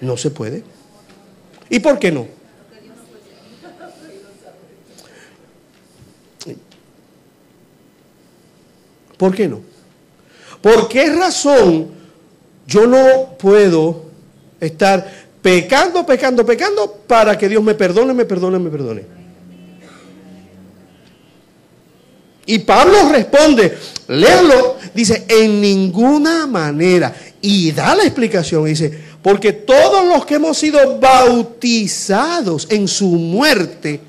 [0.00, 0.64] No se puede.
[1.68, 2.26] ¿Y por qué no?
[9.18, 9.60] ¿Por qué no?
[10.62, 11.90] ¿Por qué razón
[12.66, 14.09] yo no puedo
[14.60, 19.04] estar pecando, pecando, pecando para que Dios me perdone, me perdone, me perdone?
[22.46, 27.14] Y Pablo responde, léalo, dice, en ninguna manera.
[27.40, 28.92] Y da la explicación, dice,
[29.22, 34.00] porque todos los que hemos sido bautizados en su muerte,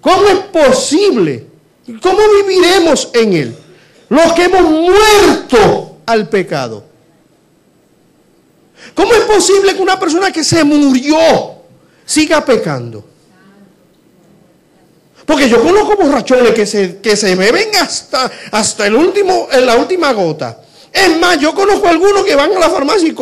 [0.00, 1.52] ¿cómo es posible
[2.00, 3.56] ¿Cómo viviremos en Él?
[4.08, 6.84] Los que hemos muerto al pecado.
[8.94, 11.16] ¿Cómo es posible que una persona que se murió
[12.04, 13.04] siga pecando?
[15.24, 19.76] Porque yo conozco borrachones que se, que se beben hasta, hasta el último, en la
[19.76, 20.60] última gota.
[20.92, 23.14] Es más, yo conozco algunos que van a la farmacia y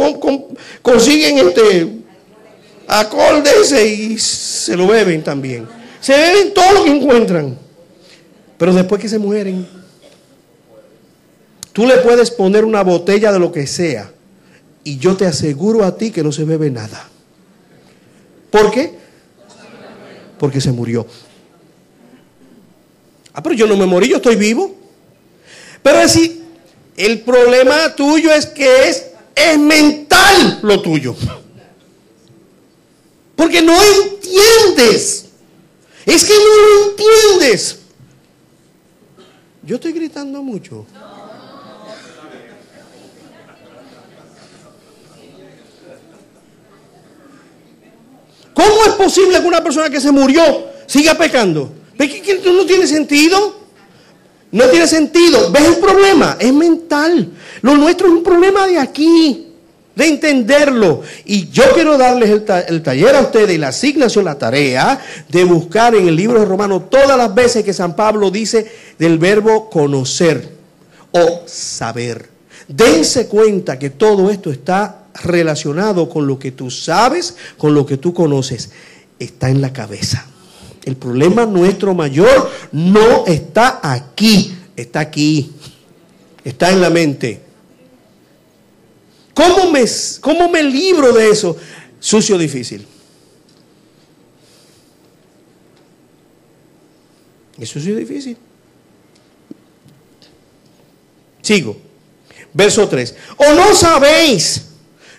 [0.82, 1.88] consiguen este
[2.88, 3.44] alcohol
[3.86, 5.68] y se lo beben también.
[6.00, 7.56] Se beben todo lo que encuentran.
[8.58, 9.68] Pero después que se mueren,
[11.72, 14.10] tú le puedes poner una botella de lo que sea
[14.84, 17.08] y yo te aseguro a ti que no se bebe nada.
[18.50, 18.98] ¿Por qué?
[20.38, 21.06] Porque se murió.
[23.32, 24.74] Ah, pero yo no me morí, yo estoy vivo.
[25.82, 26.18] Pero es
[26.96, 31.14] el problema tuyo es que es, es mental lo tuyo.
[33.36, 35.26] Porque no entiendes.
[36.04, 37.78] Es que no lo entiendes.
[39.62, 40.86] Yo estoy gritando mucho.
[48.60, 50.42] ¿Cómo es posible que una persona que se murió
[50.84, 51.72] siga pecando?
[51.96, 53.58] ¿Qué, no tiene sentido?
[54.52, 55.50] No tiene sentido.
[55.50, 56.36] ¿Ves el problema?
[56.38, 57.30] Es mental.
[57.62, 59.46] Lo nuestro es un problema de aquí
[59.94, 61.00] de entenderlo.
[61.24, 65.94] Y yo quiero darles el, taller a ustedes y la asignación, la tarea de buscar
[65.94, 70.46] en el libro de Romanos todas las veces que San Pablo dice del verbo conocer
[71.12, 72.28] o saber.
[72.68, 77.96] Dense cuenta que todo esto está relacionado con lo que tú sabes, con lo que
[77.96, 78.70] tú conoces.
[79.18, 80.26] Está en la cabeza.
[80.84, 85.52] El problema nuestro mayor no está aquí, está aquí.
[86.42, 87.40] Está en la mente.
[89.34, 89.84] ¿Cómo me,
[90.20, 91.56] cómo me libro de eso?
[91.98, 92.86] Sucio difícil.
[97.58, 98.38] Es sucio difícil.
[101.42, 101.76] Sigo.
[102.54, 103.14] Verso 3.
[103.36, 104.69] ¿O no sabéis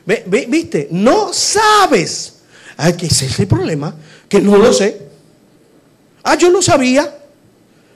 [0.05, 0.87] ¿Viste?
[0.91, 2.35] No sabes.
[2.77, 3.95] Ay, que ese es el problema,
[4.27, 4.99] que no lo sé.
[6.23, 7.17] Ah, yo no sabía.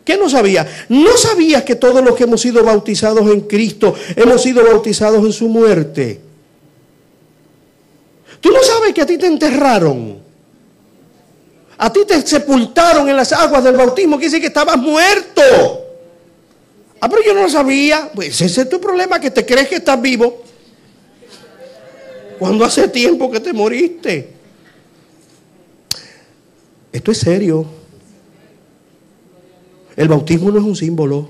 [0.03, 0.68] ¿Qué no sabía?
[0.88, 5.34] No sabías que todos los que hemos sido bautizados en Cristo hemos sido bautizados en
[5.34, 6.22] su muerte.
[8.39, 10.20] Tú no sabes que a ti te enterraron.
[11.78, 15.41] A ti te sepultaron en las aguas del bautismo, que dice que estabas muerto.
[17.01, 18.12] Ah, pero yo no lo sabía.
[18.14, 20.43] Pues ese es tu problema, que te crees que estás vivo.
[22.39, 24.29] Cuando hace tiempo que te moriste.
[26.91, 27.65] Esto es serio.
[29.95, 31.29] El bautismo no es un símbolo.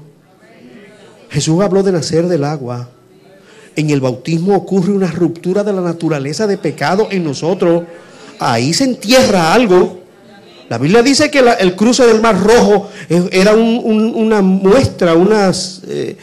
[1.29, 2.89] Jesús habló de nacer del agua.
[3.75, 7.83] En el bautismo ocurre una ruptura de la naturaleza de pecado en nosotros.
[8.39, 9.99] Ahí se entierra algo.
[10.69, 12.89] La Biblia dice que el cruce del Mar Rojo
[13.31, 15.51] era una muestra, una
[15.87, 16.17] eh,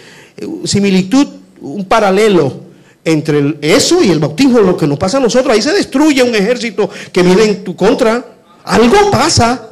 [0.64, 1.28] similitud,
[1.60, 2.71] un paralelo
[3.04, 5.54] entre eso y el bautismo, lo que nos pasa a nosotros.
[5.54, 8.24] Ahí se destruye un ejército que viene en tu contra.
[8.64, 9.70] Algo pasa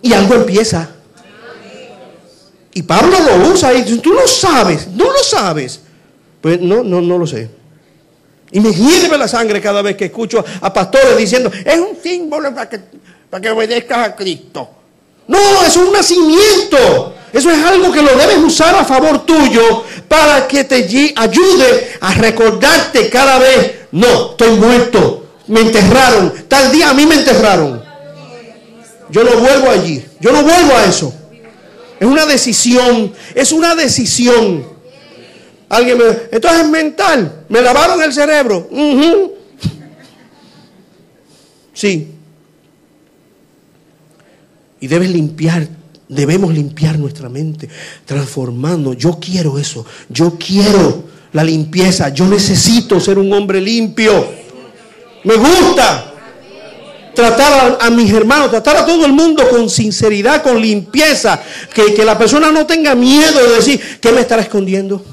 [0.00, 0.88] y algo empieza.
[2.72, 5.80] Y Pablo lo usa y tú lo sabes, no lo sabes.
[6.40, 7.50] Pues no, no, no lo sé.
[8.52, 12.54] Y me hierve la sangre cada vez que escucho a pastores diciendo, es un símbolo
[12.54, 12.80] para que,
[13.28, 14.68] para que obedezcas a Cristo.
[15.28, 17.14] No, es un nacimiento.
[17.32, 20.74] Eso es algo que lo debes usar a favor tuyo para que te
[21.14, 27.14] ayude a recordarte cada vez, no, estoy muerto, me enterraron, tal día a mí me
[27.14, 27.80] enterraron.
[29.08, 31.14] Yo no vuelvo allí, yo no vuelvo a eso.
[32.00, 34.66] Es una decisión, es una decisión.
[35.68, 38.68] Alguien me esto es mental, me lavaron el cerebro.
[41.72, 42.14] Sí.
[44.80, 45.68] Y debes limpiar,
[46.10, 47.68] debemos limpiar nuestra mente,
[48.04, 48.92] transformando.
[48.92, 54.26] Yo quiero eso, yo quiero la limpieza, yo necesito ser un hombre limpio.
[55.24, 56.12] Me gusta
[57.14, 61.40] tratar a, mis hermanos, tratar a todo el mundo con sinceridad, con limpieza,
[61.72, 65.04] que, que la persona no tenga miedo de decir, ¿qué me estará escondiendo?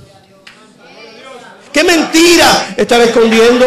[1.72, 3.66] ¿Qué mentira estará escondiendo?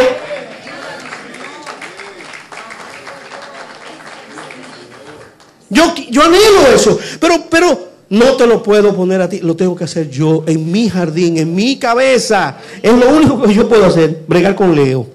[5.71, 9.77] Yo, yo anhelo eso, pero, pero no te lo puedo poner a ti, lo tengo
[9.77, 12.59] que hacer yo, en mi jardín, en mi cabeza.
[12.83, 15.07] Es lo único que yo puedo hacer, bregar con Leo.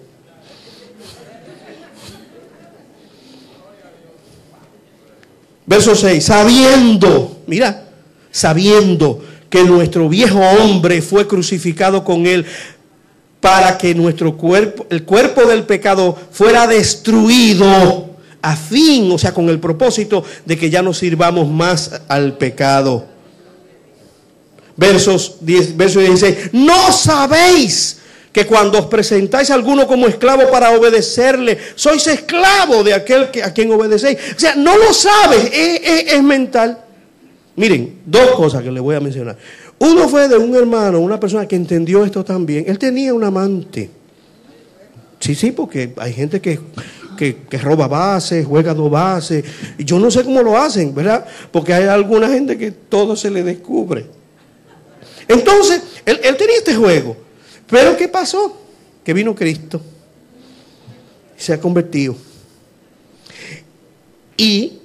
[5.66, 7.88] Verso 6, sabiendo, mira,
[8.32, 12.46] sabiendo que nuestro viejo hombre fue crucificado con él
[13.42, 18.15] para que nuestro cuerpo, el cuerpo del pecado fuera destruido
[18.46, 23.04] a fin, o sea, con el propósito de que ya no sirvamos más al pecado.
[24.78, 27.98] Versos 10, verso 16, no sabéis
[28.32, 33.42] que cuando os presentáis a alguno como esclavo para obedecerle, sois esclavo de aquel que,
[33.42, 34.20] a quien obedecéis.
[34.36, 36.78] O sea, no lo sabes, es, mental.
[37.56, 39.38] Miren, dos cosas que les voy a mencionar.
[39.80, 42.66] Uno fue de un hermano, una persona que entendió esto también.
[42.68, 43.90] Él tenía un amante.
[45.20, 46.60] Sí, sí, porque hay gente que,
[47.16, 49.44] que, roba bases, juega dos bases.
[49.78, 51.26] Yo no sé cómo lo hacen, ¿verdad?
[51.52, 54.06] Porque hay alguna gente que todo se le descubre.
[55.28, 57.18] Entonces, él, él tenía este juego.
[57.68, 58.58] Pero ¿qué pasó?
[59.04, 59.82] Que vino Cristo
[61.38, 62.16] se ha convertido.
[64.38, 64.80] Y,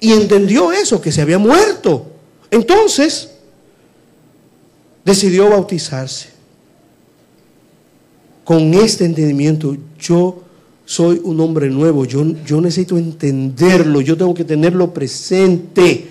[0.00, 2.06] y entendió eso, que se había muerto.
[2.50, 3.30] Entonces,
[5.04, 6.28] decidió bautizarse.
[8.44, 10.43] Con este entendimiento, yo
[10.84, 16.08] soy un hombre nuevo, yo, yo necesito entenderlo, yo tengo que tenerlo presente.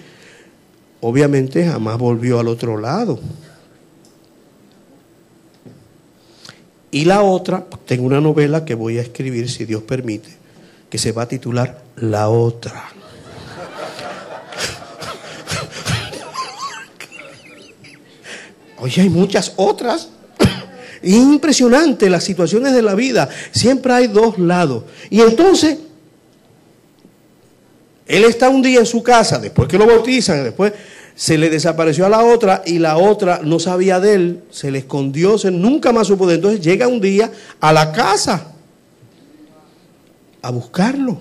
[1.02, 3.20] Obviamente jamás volvió al otro lado.
[6.90, 10.30] Y la otra, tengo una novela que voy a escribir, si Dios permite,
[10.90, 12.86] que se va a titular La otra.
[18.80, 20.13] Oye, hay muchas otras.
[21.04, 23.30] Impresionante las situaciones de la vida.
[23.52, 24.86] Siempre hay dos lados.
[25.10, 25.78] Y entonces,
[28.08, 30.74] él está un día en su casa, después que lo bautizan, después
[31.16, 34.80] se le desapareció a la otra y la otra no sabía de él, se le
[34.80, 36.40] escondió, se, nunca más supo de él.
[36.40, 38.54] Entonces llega un día a la casa
[40.42, 41.20] a buscarlo.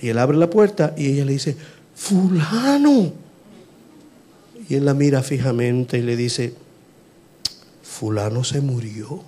[0.00, 1.56] Y él abre la puerta y ella le dice,
[1.94, 3.23] fulano.
[4.68, 6.54] Y él la mira fijamente y le dice,
[7.82, 9.18] fulano se murió.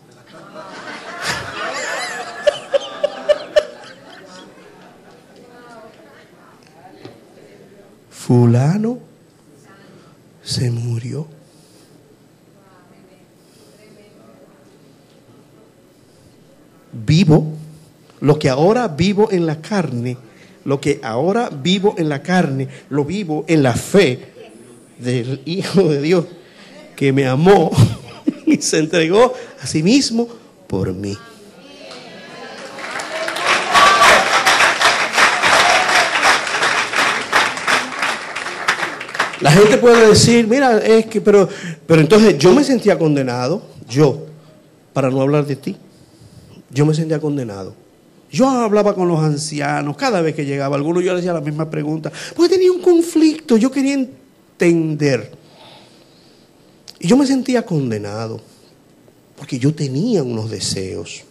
[8.10, 9.00] fulano
[10.42, 11.26] se murió.
[16.92, 17.52] Vivo,
[18.20, 20.16] lo que ahora vivo en la carne,
[20.64, 24.35] lo que ahora vivo en la carne, lo vivo en la fe
[24.98, 26.24] del Hijo de Dios
[26.94, 27.70] que me amó
[28.46, 30.28] y se entregó a sí mismo
[30.66, 31.16] por mí.
[39.40, 41.48] La gente puede decir, mira, es que, pero,
[41.86, 44.26] pero entonces yo me sentía condenado, yo,
[44.94, 45.76] para no hablar de ti,
[46.70, 47.74] yo me sentía condenado.
[48.30, 51.70] Yo hablaba con los ancianos, cada vez que llegaba alguno yo le hacía la misma
[51.70, 54.06] pregunta, porque tenía un conflicto, yo quería
[54.58, 55.30] entender.
[56.98, 58.40] Y yo me sentía condenado,
[59.36, 61.24] porque yo tenía unos deseos.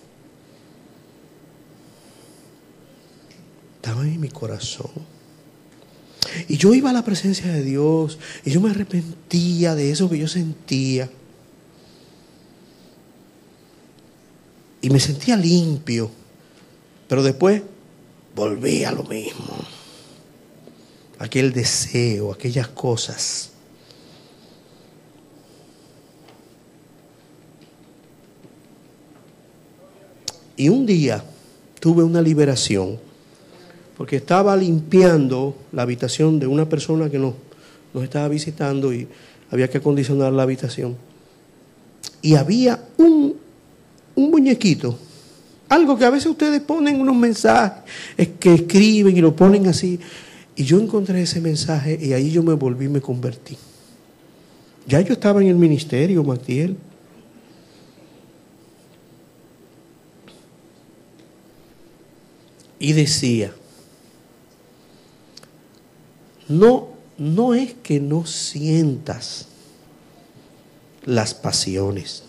[3.78, 4.92] Estaba en mi corazón.
[6.48, 10.18] Y yo iba a la presencia de Dios y yo me arrepentía de eso que
[10.18, 11.10] yo sentía.
[14.82, 16.12] Y me sentía limpio.
[17.08, 17.62] Pero después
[18.36, 19.65] volví a lo mismo.
[21.26, 23.50] Aquel deseo, aquellas cosas.
[30.56, 31.24] Y un día
[31.80, 33.00] tuve una liberación
[33.98, 37.34] porque estaba limpiando la habitación de una persona que nos,
[37.92, 39.08] nos estaba visitando y
[39.50, 40.96] había que acondicionar la habitación.
[42.22, 43.36] Y había un,
[44.14, 44.96] un muñequito,
[45.70, 47.82] algo que a veces ustedes ponen unos mensajes,
[48.16, 50.00] es que escriben y lo ponen así.
[50.56, 53.58] Y yo encontré ese mensaje y ahí yo me volví y me convertí.
[54.88, 56.78] Ya yo estaba en el ministerio, Matiel.
[62.80, 63.54] Y decía,
[66.48, 69.48] no, no es que no sientas
[71.04, 72.24] las pasiones.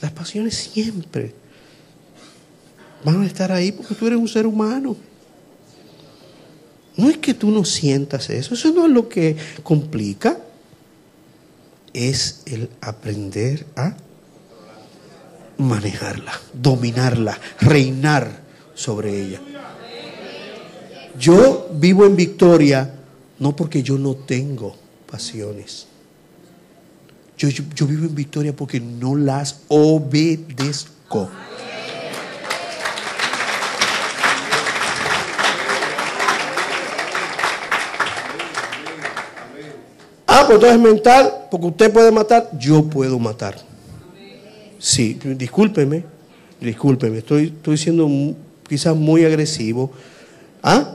[0.00, 1.34] Las pasiones siempre
[3.04, 4.96] van a estar ahí porque tú eres un ser humano.
[6.96, 10.38] No es que tú no sientas eso, eso no es lo que complica,
[11.92, 13.96] es el aprender a
[15.58, 18.40] manejarla, dominarla, reinar
[18.74, 19.40] sobre ella.
[21.18, 22.94] Yo vivo en victoria
[23.38, 24.76] no porque yo no tengo
[25.10, 25.86] pasiones.
[27.36, 31.28] Yo, yo, vivo en victoria porque no las obedezco.
[40.40, 43.58] Ah, pues entonces es mental, porque usted puede matar, yo puedo matar.
[44.78, 46.02] Sí, discúlpeme,
[46.58, 48.08] discúlpeme, estoy, estoy siendo
[48.66, 49.92] quizás muy agresivo.
[50.62, 50.94] ¿Ah?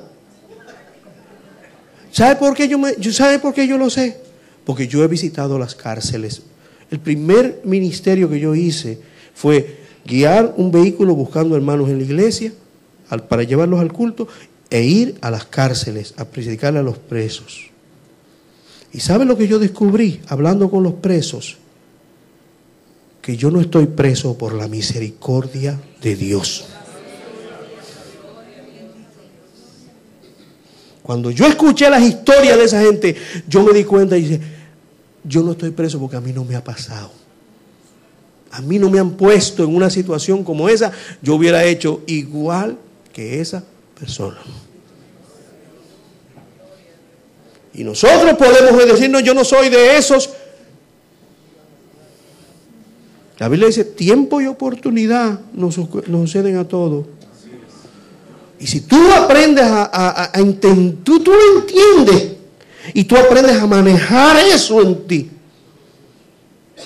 [2.11, 4.17] ¿Sabe por qué yo, me, ¿Sabe por qué yo lo sé?
[4.65, 6.41] Porque yo he visitado las cárceles.
[6.89, 8.97] El primer ministerio que yo hice
[9.35, 12.51] fue guiar un vehículo buscando hermanos en la iglesia
[13.29, 14.27] para llevarlos al culto
[14.71, 17.74] e ir a las cárceles a predicarle a los presos.
[18.95, 21.57] ¿Y sabe lo que yo descubrí hablando con los presos?
[23.21, 26.65] Que yo no estoy preso por la misericordia de Dios.
[31.03, 33.17] Cuando yo escuché las historias de esa gente,
[33.49, 34.41] yo me di cuenta y dije,
[35.25, 37.11] yo no estoy preso porque a mí no me ha pasado.
[38.49, 42.77] A mí no me han puesto en una situación como esa, yo hubiera hecho igual
[43.11, 43.61] que esa
[43.99, 44.37] persona.
[47.75, 50.29] Y nosotros podemos decirnos, yo no soy de esos.
[53.37, 57.05] La Biblia dice, tiempo y oportunidad nos, nos suceden a todos.
[58.59, 62.37] Y si tú aprendes a, entender, tú, tú lo entiendes
[62.93, 65.29] y tú aprendes a manejar eso en ti,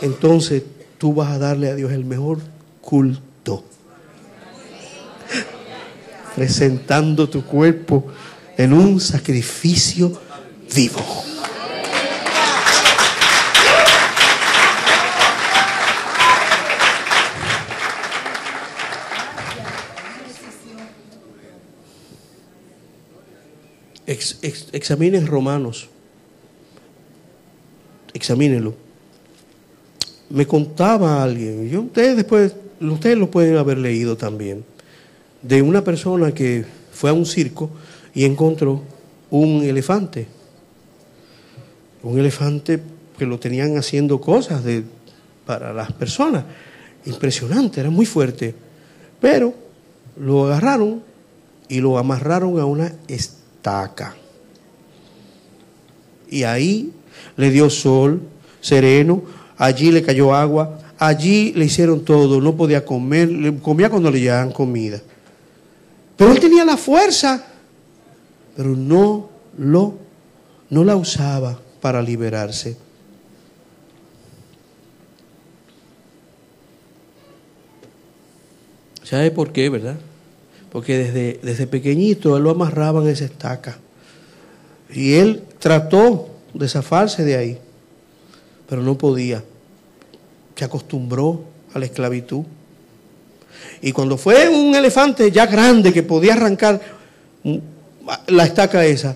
[0.02, 0.64] entonces
[0.98, 2.40] tú vas a darle a Dios el mejor
[2.82, 3.64] culto.
[6.36, 8.06] Presentando tu cuerpo
[8.58, 10.29] en un sacrificio
[10.76, 11.20] vivo.
[24.72, 25.88] examinen Romanos.
[28.14, 28.74] Examínenlo.
[30.30, 34.64] Me contaba alguien, yo, ustedes después, ustedes lo pueden haber leído también,
[35.42, 37.70] de una persona que fue a un circo
[38.14, 38.82] y encontró
[39.30, 40.39] un elefante.
[42.04, 42.82] Un elefante
[43.18, 44.64] que lo tenían haciendo cosas
[45.46, 46.46] para las personas.
[47.06, 48.56] Impresionante, era muy fuerte.
[49.20, 49.54] Pero
[50.18, 51.04] lo agarraron
[51.68, 54.16] y lo amarraron a una estaca.
[56.30, 56.92] Y ahí
[57.36, 58.22] le dio sol
[58.62, 59.24] sereno,
[59.58, 64.52] allí le cayó agua, allí le hicieron todo, no podía comer, comía cuando le llevaban
[64.52, 65.02] comida.
[66.16, 67.46] Pero él tenía la fuerza,
[68.56, 70.10] pero no lo
[70.70, 72.78] no la usaba para liberarse.
[79.04, 79.98] ¿Sabe por qué, verdad?
[80.72, 83.80] Porque desde, desde pequeñito él lo amarraba en esa estaca.
[84.94, 87.58] Y él trató de zafarse de ahí,
[88.68, 89.44] pero no podía.
[90.56, 92.44] Se acostumbró a la esclavitud.
[93.82, 96.82] Y cuando fue un elefante ya grande que podía arrancar
[98.28, 99.16] la estaca esa,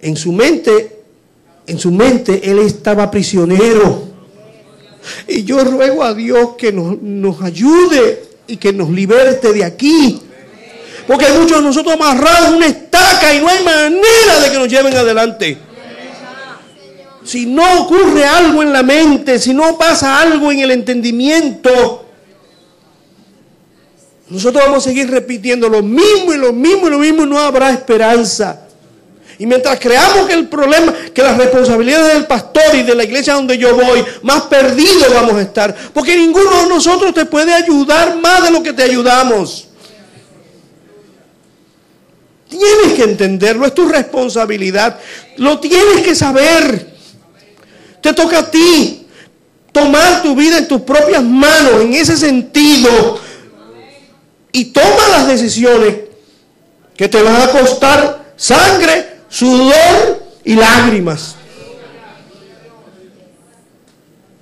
[0.00, 1.03] en su mente,
[1.66, 4.04] en su mente él estaba prisionero.
[5.28, 10.20] Y yo ruego a Dios que nos, nos ayude y que nos liberte de aquí.
[11.06, 14.96] Porque muchos de nosotros amarrados una estaca y no hay manera de que nos lleven
[14.96, 15.58] adelante.
[17.24, 22.06] Si no ocurre algo en la mente, si no pasa algo en el entendimiento,
[24.28, 27.38] nosotros vamos a seguir repitiendo lo mismo y lo mismo y lo mismo y no
[27.38, 28.63] habrá esperanza.
[29.44, 33.34] Y mientras creamos que el problema, que las responsabilidades del pastor y de la iglesia
[33.34, 35.76] donde yo voy, más perdidos vamos a estar.
[35.92, 39.68] Porque ninguno de nosotros te puede ayudar más de lo que te ayudamos.
[42.48, 44.98] Tienes que entenderlo, es tu responsabilidad.
[45.36, 46.94] Lo tienes que saber.
[48.00, 49.06] Te toca a ti
[49.72, 53.20] tomar tu vida en tus propias manos en ese sentido.
[54.52, 55.96] Y toma las decisiones
[56.96, 61.36] que te van a costar sangre, sudor y lágrimas.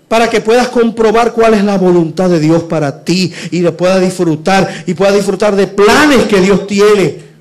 [0.08, 4.02] Para que puedas comprobar cuál es la voluntad de Dios para ti y lo puedas
[4.02, 7.32] disfrutar y puedas disfrutar de planes que Dios tiene.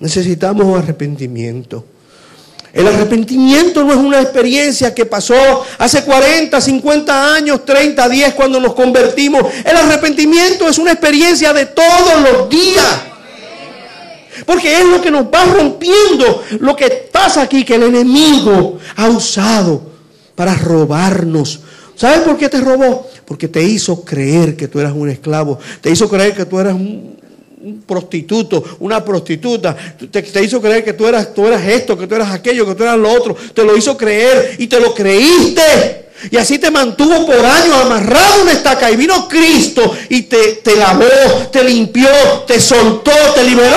[0.00, 1.84] Necesitamos arrepentimiento.
[2.72, 5.34] El arrepentimiento no es una experiencia que pasó
[5.76, 9.42] hace 40, 50 años, 30, 10 cuando nos convertimos.
[9.64, 13.00] El arrepentimiento es una experiencia de todos los días.
[14.46, 19.08] Porque es lo que nos va rompiendo lo que pasa aquí, que el enemigo ha
[19.08, 19.82] usado
[20.34, 21.60] para robarnos.
[21.94, 23.06] ¿Sabes por qué te robó?
[23.26, 25.58] Porque te hizo creer que tú eras un esclavo.
[25.82, 27.21] Te hizo creer que tú eras un,
[27.62, 29.76] un prostituto, una prostituta,
[30.10, 32.82] te, hizo creer que tú eras, tú eras esto, que tú eras aquello, que tú
[32.82, 36.02] eras lo otro, te lo hizo creer y te lo creíste.
[36.30, 38.90] Y así te mantuvo por años amarrado en una estaca.
[38.90, 41.04] Y vino Cristo y te, te lavó,
[41.50, 42.08] te limpió,
[42.46, 43.76] te soltó, te liberó.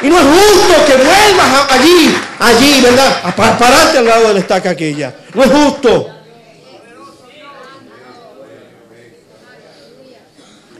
[0.00, 3.20] Y no es justo que vuelvas allí, allí, ¿verdad?
[3.22, 5.14] A pararte al lado de la estaca aquella.
[5.34, 6.17] No es justo.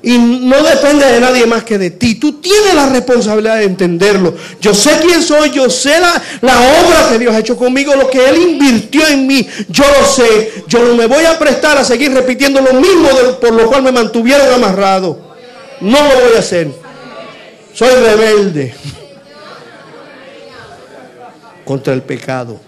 [0.02, 2.14] Y no depende de nadie más que de ti.
[2.14, 4.34] Tú tienes la responsabilidad de entenderlo.
[4.60, 8.08] Yo sé quién soy, yo sé la, la, obra que Dios ha hecho conmigo, lo
[8.08, 9.46] que Él invirtió en mí.
[9.68, 10.64] Yo lo sé.
[10.68, 13.08] Yo no me voy a prestar a seguir repitiendo lo mismo
[13.40, 15.18] por lo cual me mantuvieron amarrado.
[15.80, 16.70] No lo voy a hacer.
[17.74, 18.74] Soy rebelde
[21.64, 22.60] contra el pecado.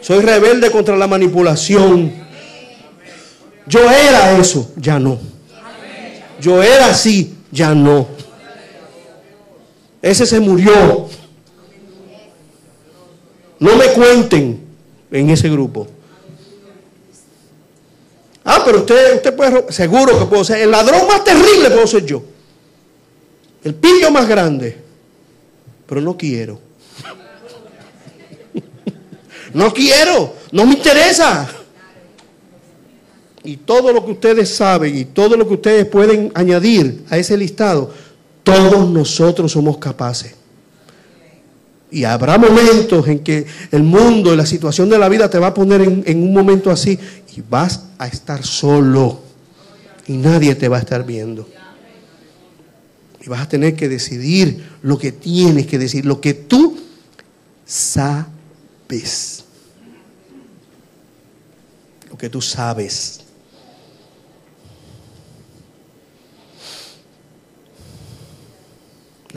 [0.00, 2.12] Soy rebelde contra la manipulación.
[3.66, 5.37] Yo era eso, ya no.
[6.40, 8.06] Yo era así, ya no.
[10.00, 11.08] Ese se murió.
[13.58, 14.60] No me cuenten
[15.10, 15.88] en ese grupo.
[18.44, 20.62] Ah, pero usted, usted puede, seguro que puedo ser.
[20.62, 22.22] El ladrón más terrible puedo ser yo.
[23.64, 24.76] El pillo más grande.
[25.86, 26.60] Pero no quiero.
[29.54, 30.34] No quiero.
[30.52, 31.48] No me interesa
[33.48, 37.34] y todo lo que ustedes saben y todo lo que ustedes pueden añadir a ese
[37.34, 37.90] listado,
[38.42, 40.34] todos nosotros somos capaces.
[41.90, 45.46] Y habrá momentos en que el mundo y la situación de la vida te va
[45.46, 46.98] a poner en, un momento así
[47.34, 49.22] y vas a estar solo
[50.06, 51.48] y nadie te va a estar viendo.
[53.24, 56.76] Y vas a tener que decidir lo que tienes que decir, lo que tú
[57.64, 59.42] sabes.
[62.10, 63.24] Lo que tú sabes.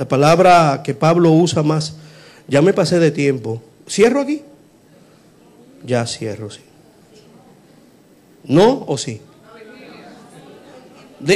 [0.02, 1.94] La palabra que Pablo usa más,
[2.48, 3.62] ya me pasé de tiempo.
[3.88, 4.42] ¿Cierro aquí?
[5.86, 6.62] Ya cierro, sí.
[8.46, 9.22] ¿No o sí?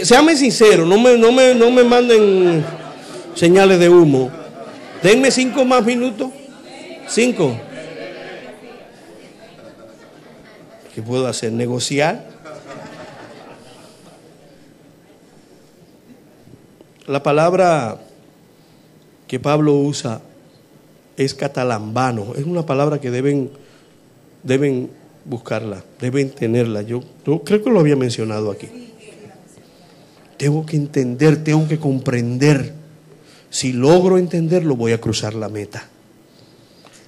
[0.02, 2.66] sean sinceros, no me, no, me, no me manden
[3.36, 4.32] señales de humo.
[5.04, 6.32] Denme cinco más minutos.
[7.08, 7.56] Cinco.
[10.96, 11.52] ¿Qué puedo hacer?
[11.52, 12.26] ¿Negociar?
[17.06, 18.00] La palabra
[19.28, 20.22] que Pablo usa
[21.18, 22.34] es catalambano.
[22.36, 23.50] Es una palabra que deben,
[24.44, 24.90] deben
[25.26, 26.82] buscarla, deben tenerla.
[26.82, 28.68] Yo, yo creo que lo había mencionado aquí.
[30.38, 32.74] Tengo que entender, tengo que comprender.
[33.50, 35.88] Si logro entenderlo, voy a cruzar la meta.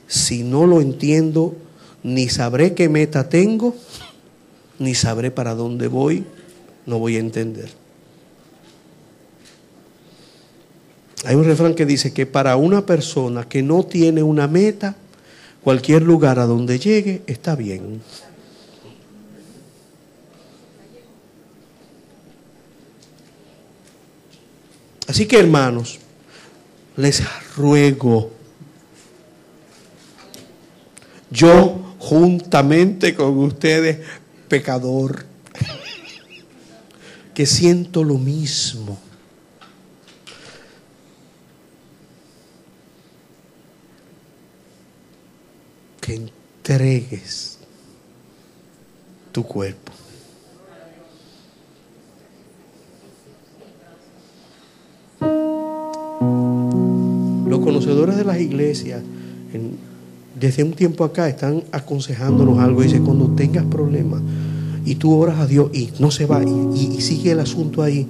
[0.07, 1.55] Si no lo entiendo,
[2.03, 3.75] ni sabré qué meta tengo,
[4.79, 6.23] ni sabré para dónde voy,
[6.85, 7.69] no voy a entender.
[11.25, 14.95] Hay un refrán que dice que para una persona que no tiene una meta,
[15.63, 18.01] cualquier lugar a donde llegue está bien.
[25.07, 25.99] Así que hermanos,
[26.97, 27.23] les
[27.55, 28.31] ruego,
[31.31, 33.99] yo juntamente con ustedes,
[34.47, 35.25] pecador,
[37.33, 39.06] que siento lo mismo
[46.07, 47.57] que entregues
[49.33, 49.91] tu cuerpo.
[57.45, 59.01] Los conocedores de las iglesias,
[60.39, 62.83] desde un tiempo acá, están aconsejándonos algo.
[62.83, 64.21] Dice, cuando tengas problemas
[64.85, 68.07] y tú oras a Dios y no se va y, y sigue el asunto ahí,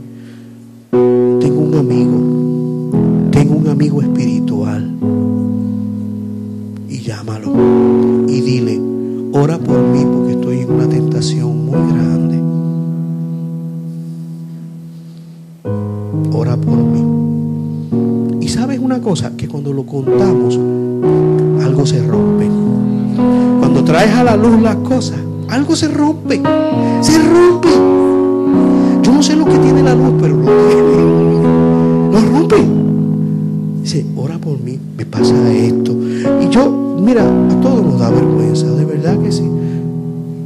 [0.92, 4.17] tengo un amigo, tengo un amigo espiritual
[9.38, 12.42] ora por mí porque estoy en una tentación muy grande.
[16.34, 18.42] Ora por mí.
[18.42, 20.60] Y sabes una cosa, que cuando lo contamos,
[21.64, 22.50] algo se rompe.
[23.60, 25.20] Cuando traes a la luz las cosas,
[25.50, 26.42] algo se rompe.
[27.02, 27.70] Se rompe.
[29.04, 30.98] Yo no sé lo que tiene la luz, pero lo tiene.
[32.12, 32.56] Lo rompe.
[33.84, 35.96] Dice, ora por mí, me pasa esto.
[36.42, 38.77] Y yo, mira, a todos nos da vergüenza,
[39.16, 39.44] que sí.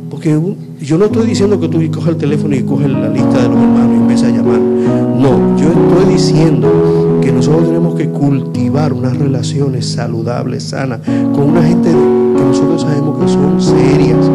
[0.09, 0.39] Porque
[0.82, 3.57] yo no estoy diciendo que tú coges el teléfono y coges la lista de los
[3.57, 4.59] hermanos y empiezas a llamar.
[4.59, 10.99] No, yo estoy diciendo que nosotros tenemos que cultivar unas relaciones saludables, sanas,
[11.34, 14.30] con una gente que nosotros sabemos que son serias.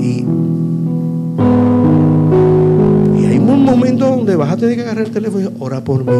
[0.00, 0.24] Y,
[3.20, 6.04] y hay un momento donde vas a tener que agarrar el teléfono y ora por
[6.04, 6.12] mí.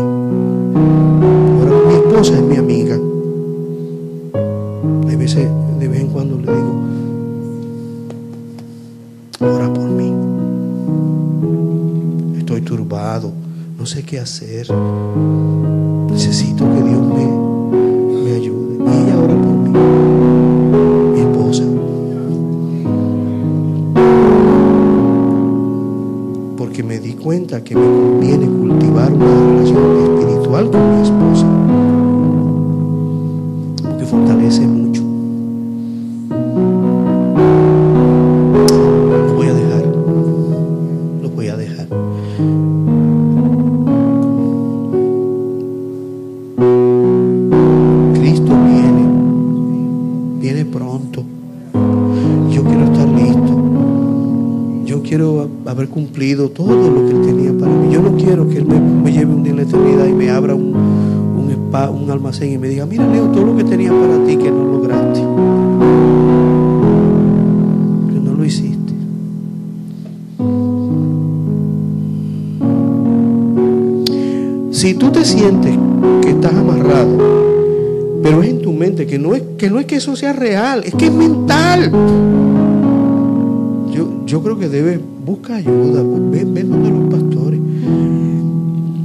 [1.88, 2.98] Mi esposa es mi amiga.
[13.84, 14.66] No sé qué hacer.
[16.10, 17.26] Necesito que Dios me,
[18.24, 18.78] me ayude.
[18.78, 19.70] Y ella ora por mí,
[21.12, 21.64] mi esposa.
[26.56, 27.93] Porque me di cuenta que me
[56.36, 57.92] todo lo que Él tenía para mí.
[57.92, 60.54] Yo no quiero que Él me, lleve un día en la eternidad y me abra
[60.54, 64.36] un, un, un almacén y me diga, mira Leo, todo lo que tenía para ti
[64.36, 65.20] que no lograste.
[68.12, 68.92] Que no lo hiciste.
[74.72, 75.78] Si tú te sientes
[76.22, 77.16] que estás amarrado,
[78.22, 80.82] pero es en tu mente, que no es que, no es que eso sea real,
[80.84, 81.92] es que es mental.
[83.94, 87.60] Yo, yo creo que debes, busca ayuda, ven, ven donde los pastores.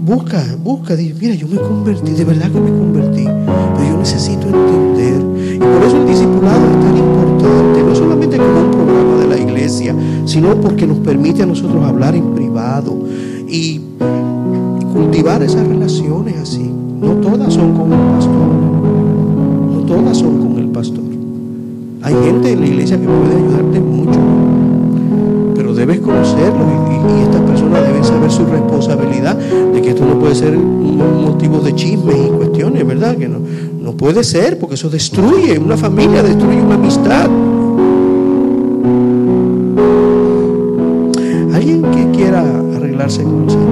[0.04, 4.48] Busca, busca, di, mira, yo me convertí, de verdad que me convertí, pero yo necesito
[4.48, 5.22] entender.
[5.54, 9.38] Y por eso el discipulado es tan importante, no solamente como un programa de la
[9.38, 12.98] iglesia, sino porque nos permite a nosotros hablar en privado
[13.48, 13.82] y
[14.92, 16.68] cultivar esas relaciones así.
[17.00, 18.50] No todas son con el pastor,
[19.72, 21.04] no todas son con el pastor.
[22.02, 24.20] Hay gente en la iglesia que puede ayudarte mucho,
[25.80, 30.58] debes conocerlo y, estas personas deben saber su responsabilidad de que esto no puede ser
[30.58, 33.16] un motivo de chismes y cuestiones, ¿verdad?
[33.16, 33.40] Que no,
[33.82, 37.30] no puede ser, porque eso destruye una familia, destruye una amistad.
[41.54, 42.42] Alguien que quiera
[42.76, 43.70] arreglarse con el Señor.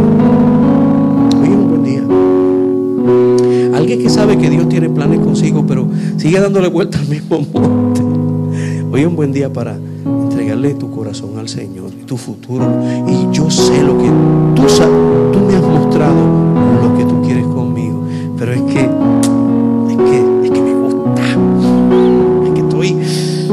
[1.41, 3.78] Hoy un buen día.
[3.78, 5.86] Alguien que sabe que Dios tiene planes consigo, pero
[6.16, 8.01] sigue dándole vuelta al mismo monte.
[8.93, 9.78] Hoy un buen día para
[10.58, 12.66] entregarle tu corazón al Señor y tu futuro.
[13.08, 14.10] Y yo sé lo que
[14.55, 16.16] tú, me has mostrado,
[16.82, 18.03] lo que tú quieres conmigo.
[18.38, 21.22] Pero es que, es que, es que me gusta.
[22.45, 22.97] Es que estoy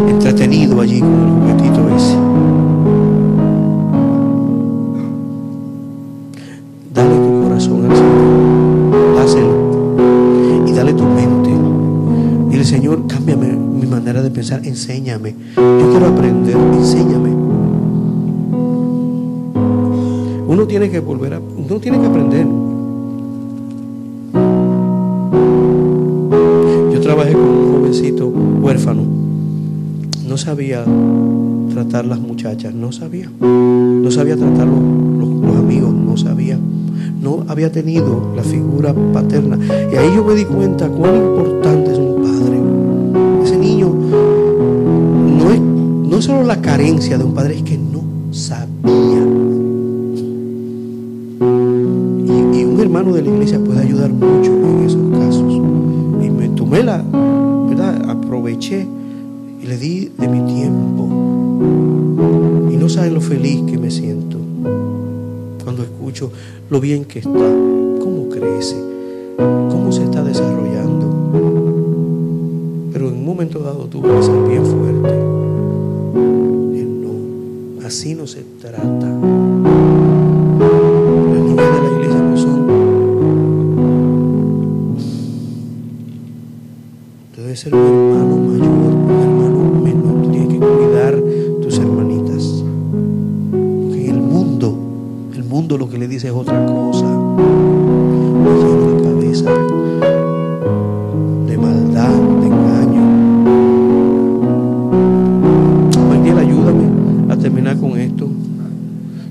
[0.08, 2.16] entretenido allí con el juguetito ese.
[6.94, 9.20] Dale tu corazón al Señor.
[9.20, 10.66] Hazlo.
[10.66, 11.50] Y dale tu mente.
[12.50, 14.60] Dile, Señor, cámbiame mi manera de pensar.
[14.64, 15.34] Enséñame
[21.84, 22.46] tiene que aprender.
[26.94, 29.02] Yo trabajé con un jovencito huérfano.
[30.26, 30.82] No sabía
[31.74, 33.30] tratar las muchachas, no sabía.
[33.38, 34.78] No sabía tratar los,
[35.42, 36.58] los- amigos, no sabía.
[37.20, 39.58] No había tenido la figura paterna.
[39.92, 43.44] Y ahí yo me di cuenta cuán importante es un padre.
[43.44, 43.90] Ese niño
[45.38, 48.00] no es, no solo la carencia de un padre, es que no
[48.32, 48.63] sabía.
[53.12, 55.44] De la iglesia puede ayudar mucho en esos casos.
[55.52, 57.04] Y me tomé la,
[57.68, 58.10] ¿verdad?
[58.10, 58.86] Aproveché
[59.62, 61.08] y le di de mi tiempo.
[62.72, 64.38] Y no saben lo feliz que me siento
[65.62, 66.30] cuando escucho
[66.70, 68.76] lo bien que está, cómo crece,
[69.36, 71.06] cómo se está desarrollando.
[72.92, 75.14] Pero en un momento dado tuvo que ser bien fuerte.
[76.78, 79.53] Y no, así no se trata.
[87.54, 90.22] Debe ser un hermano mayor, un hermano menor.
[90.24, 91.14] Tú tienes que cuidar
[91.62, 92.64] tus hermanitas.
[93.52, 94.76] Porque el mundo,
[95.32, 97.06] el mundo lo que le dice es otra cosa.
[98.42, 99.52] Llena la cabeza
[101.46, 103.02] de maldad, de engaño.
[106.08, 108.26] Manuel, ayúdame a terminar con esto.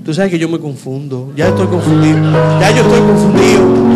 [0.02, 1.30] Tú sabes que yo me confundo.
[1.36, 2.16] Ya estoy confundido.
[2.58, 3.93] Ya yo estoy confundido.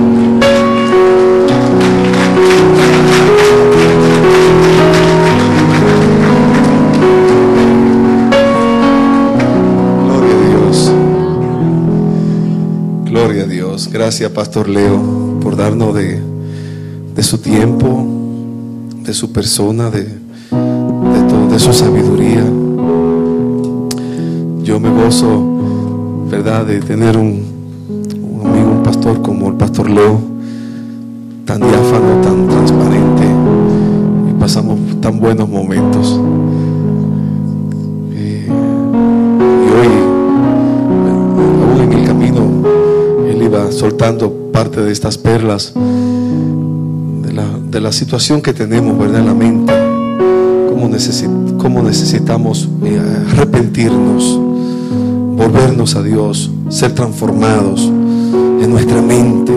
[14.19, 15.01] Gracias, Pastor Leo,
[15.41, 16.21] por darnos de,
[17.14, 18.05] de su tiempo,
[19.05, 20.09] de su persona, de,
[21.53, 22.43] de, su sabiduría.
[24.64, 27.45] Yo me gozo, ¿verdad?, de tener un,
[28.21, 30.19] un amigo, un pastor como el Pastor Leo,
[31.45, 33.25] tan diáfano, tan transparente,
[34.31, 36.21] y pasamos tan buenos momentos.
[43.79, 49.20] Soltando parte de estas perlas de la, de la situación que tenemos, ¿verdad?
[49.20, 49.72] En la mente.
[50.68, 53.01] Cómo, necesi- cómo necesitamos eh,
[53.33, 54.39] arrepentirnos,
[55.37, 57.83] volvernos a Dios, ser transformados
[58.61, 59.53] en nuestra mente.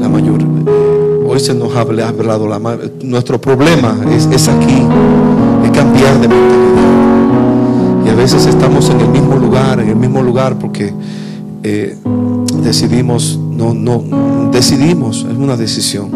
[0.00, 2.58] La mayor, eh, hoy se nos ha habla- hablado, la
[3.04, 4.82] nuestro problema es, es aquí,
[5.64, 8.06] es cambiar de mentalidad.
[8.06, 10.92] Y a veces estamos en el mismo lugar, en el mismo lugar porque
[11.64, 11.96] eh,
[12.62, 14.02] decidimos, no, no,
[14.50, 16.08] decidimos, es una decisión,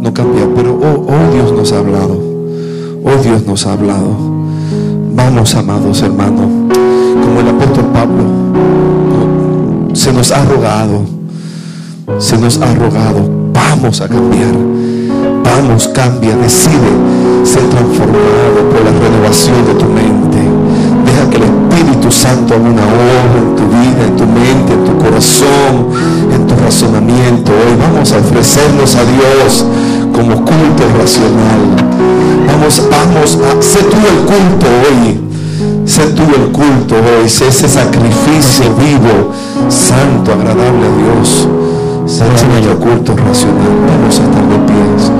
[0.00, 0.48] no cambiar.
[0.54, 2.18] Pero oh, oh, Dios nos ha hablado,
[3.04, 4.16] oh Dios nos ha hablado.
[5.14, 6.46] Vamos, amados hermanos,
[7.22, 8.24] como el apóstol Pablo,
[9.92, 11.02] se nos ha rogado,
[12.18, 14.54] se nos ha rogado, vamos a cambiar.
[15.44, 16.74] Vamos, cambia, decide
[17.44, 20.13] ser transformado por la renovación de tu mente.
[21.34, 24.98] Que el Espíritu Santo haga una obra en tu vida, en tu mente, en tu
[24.98, 25.90] corazón,
[26.32, 27.50] en tu razonamiento.
[27.50, 29.64] Hoy vamos a ofrecernos a Dios
[30.12, 31.60] como culto racional.
[32.46, 35.20] Vamos, vamos a ser tú el culto hoy.
[35.86, 39.32] Sé tú el culto hoy, sé ese sacrificio vivo,
[39.68, 41.48] santo, agradable a Dios.
[42.06, 43.74] Será nuestro culto racional.
[43.88, 45.13] Vamos a estar de pies.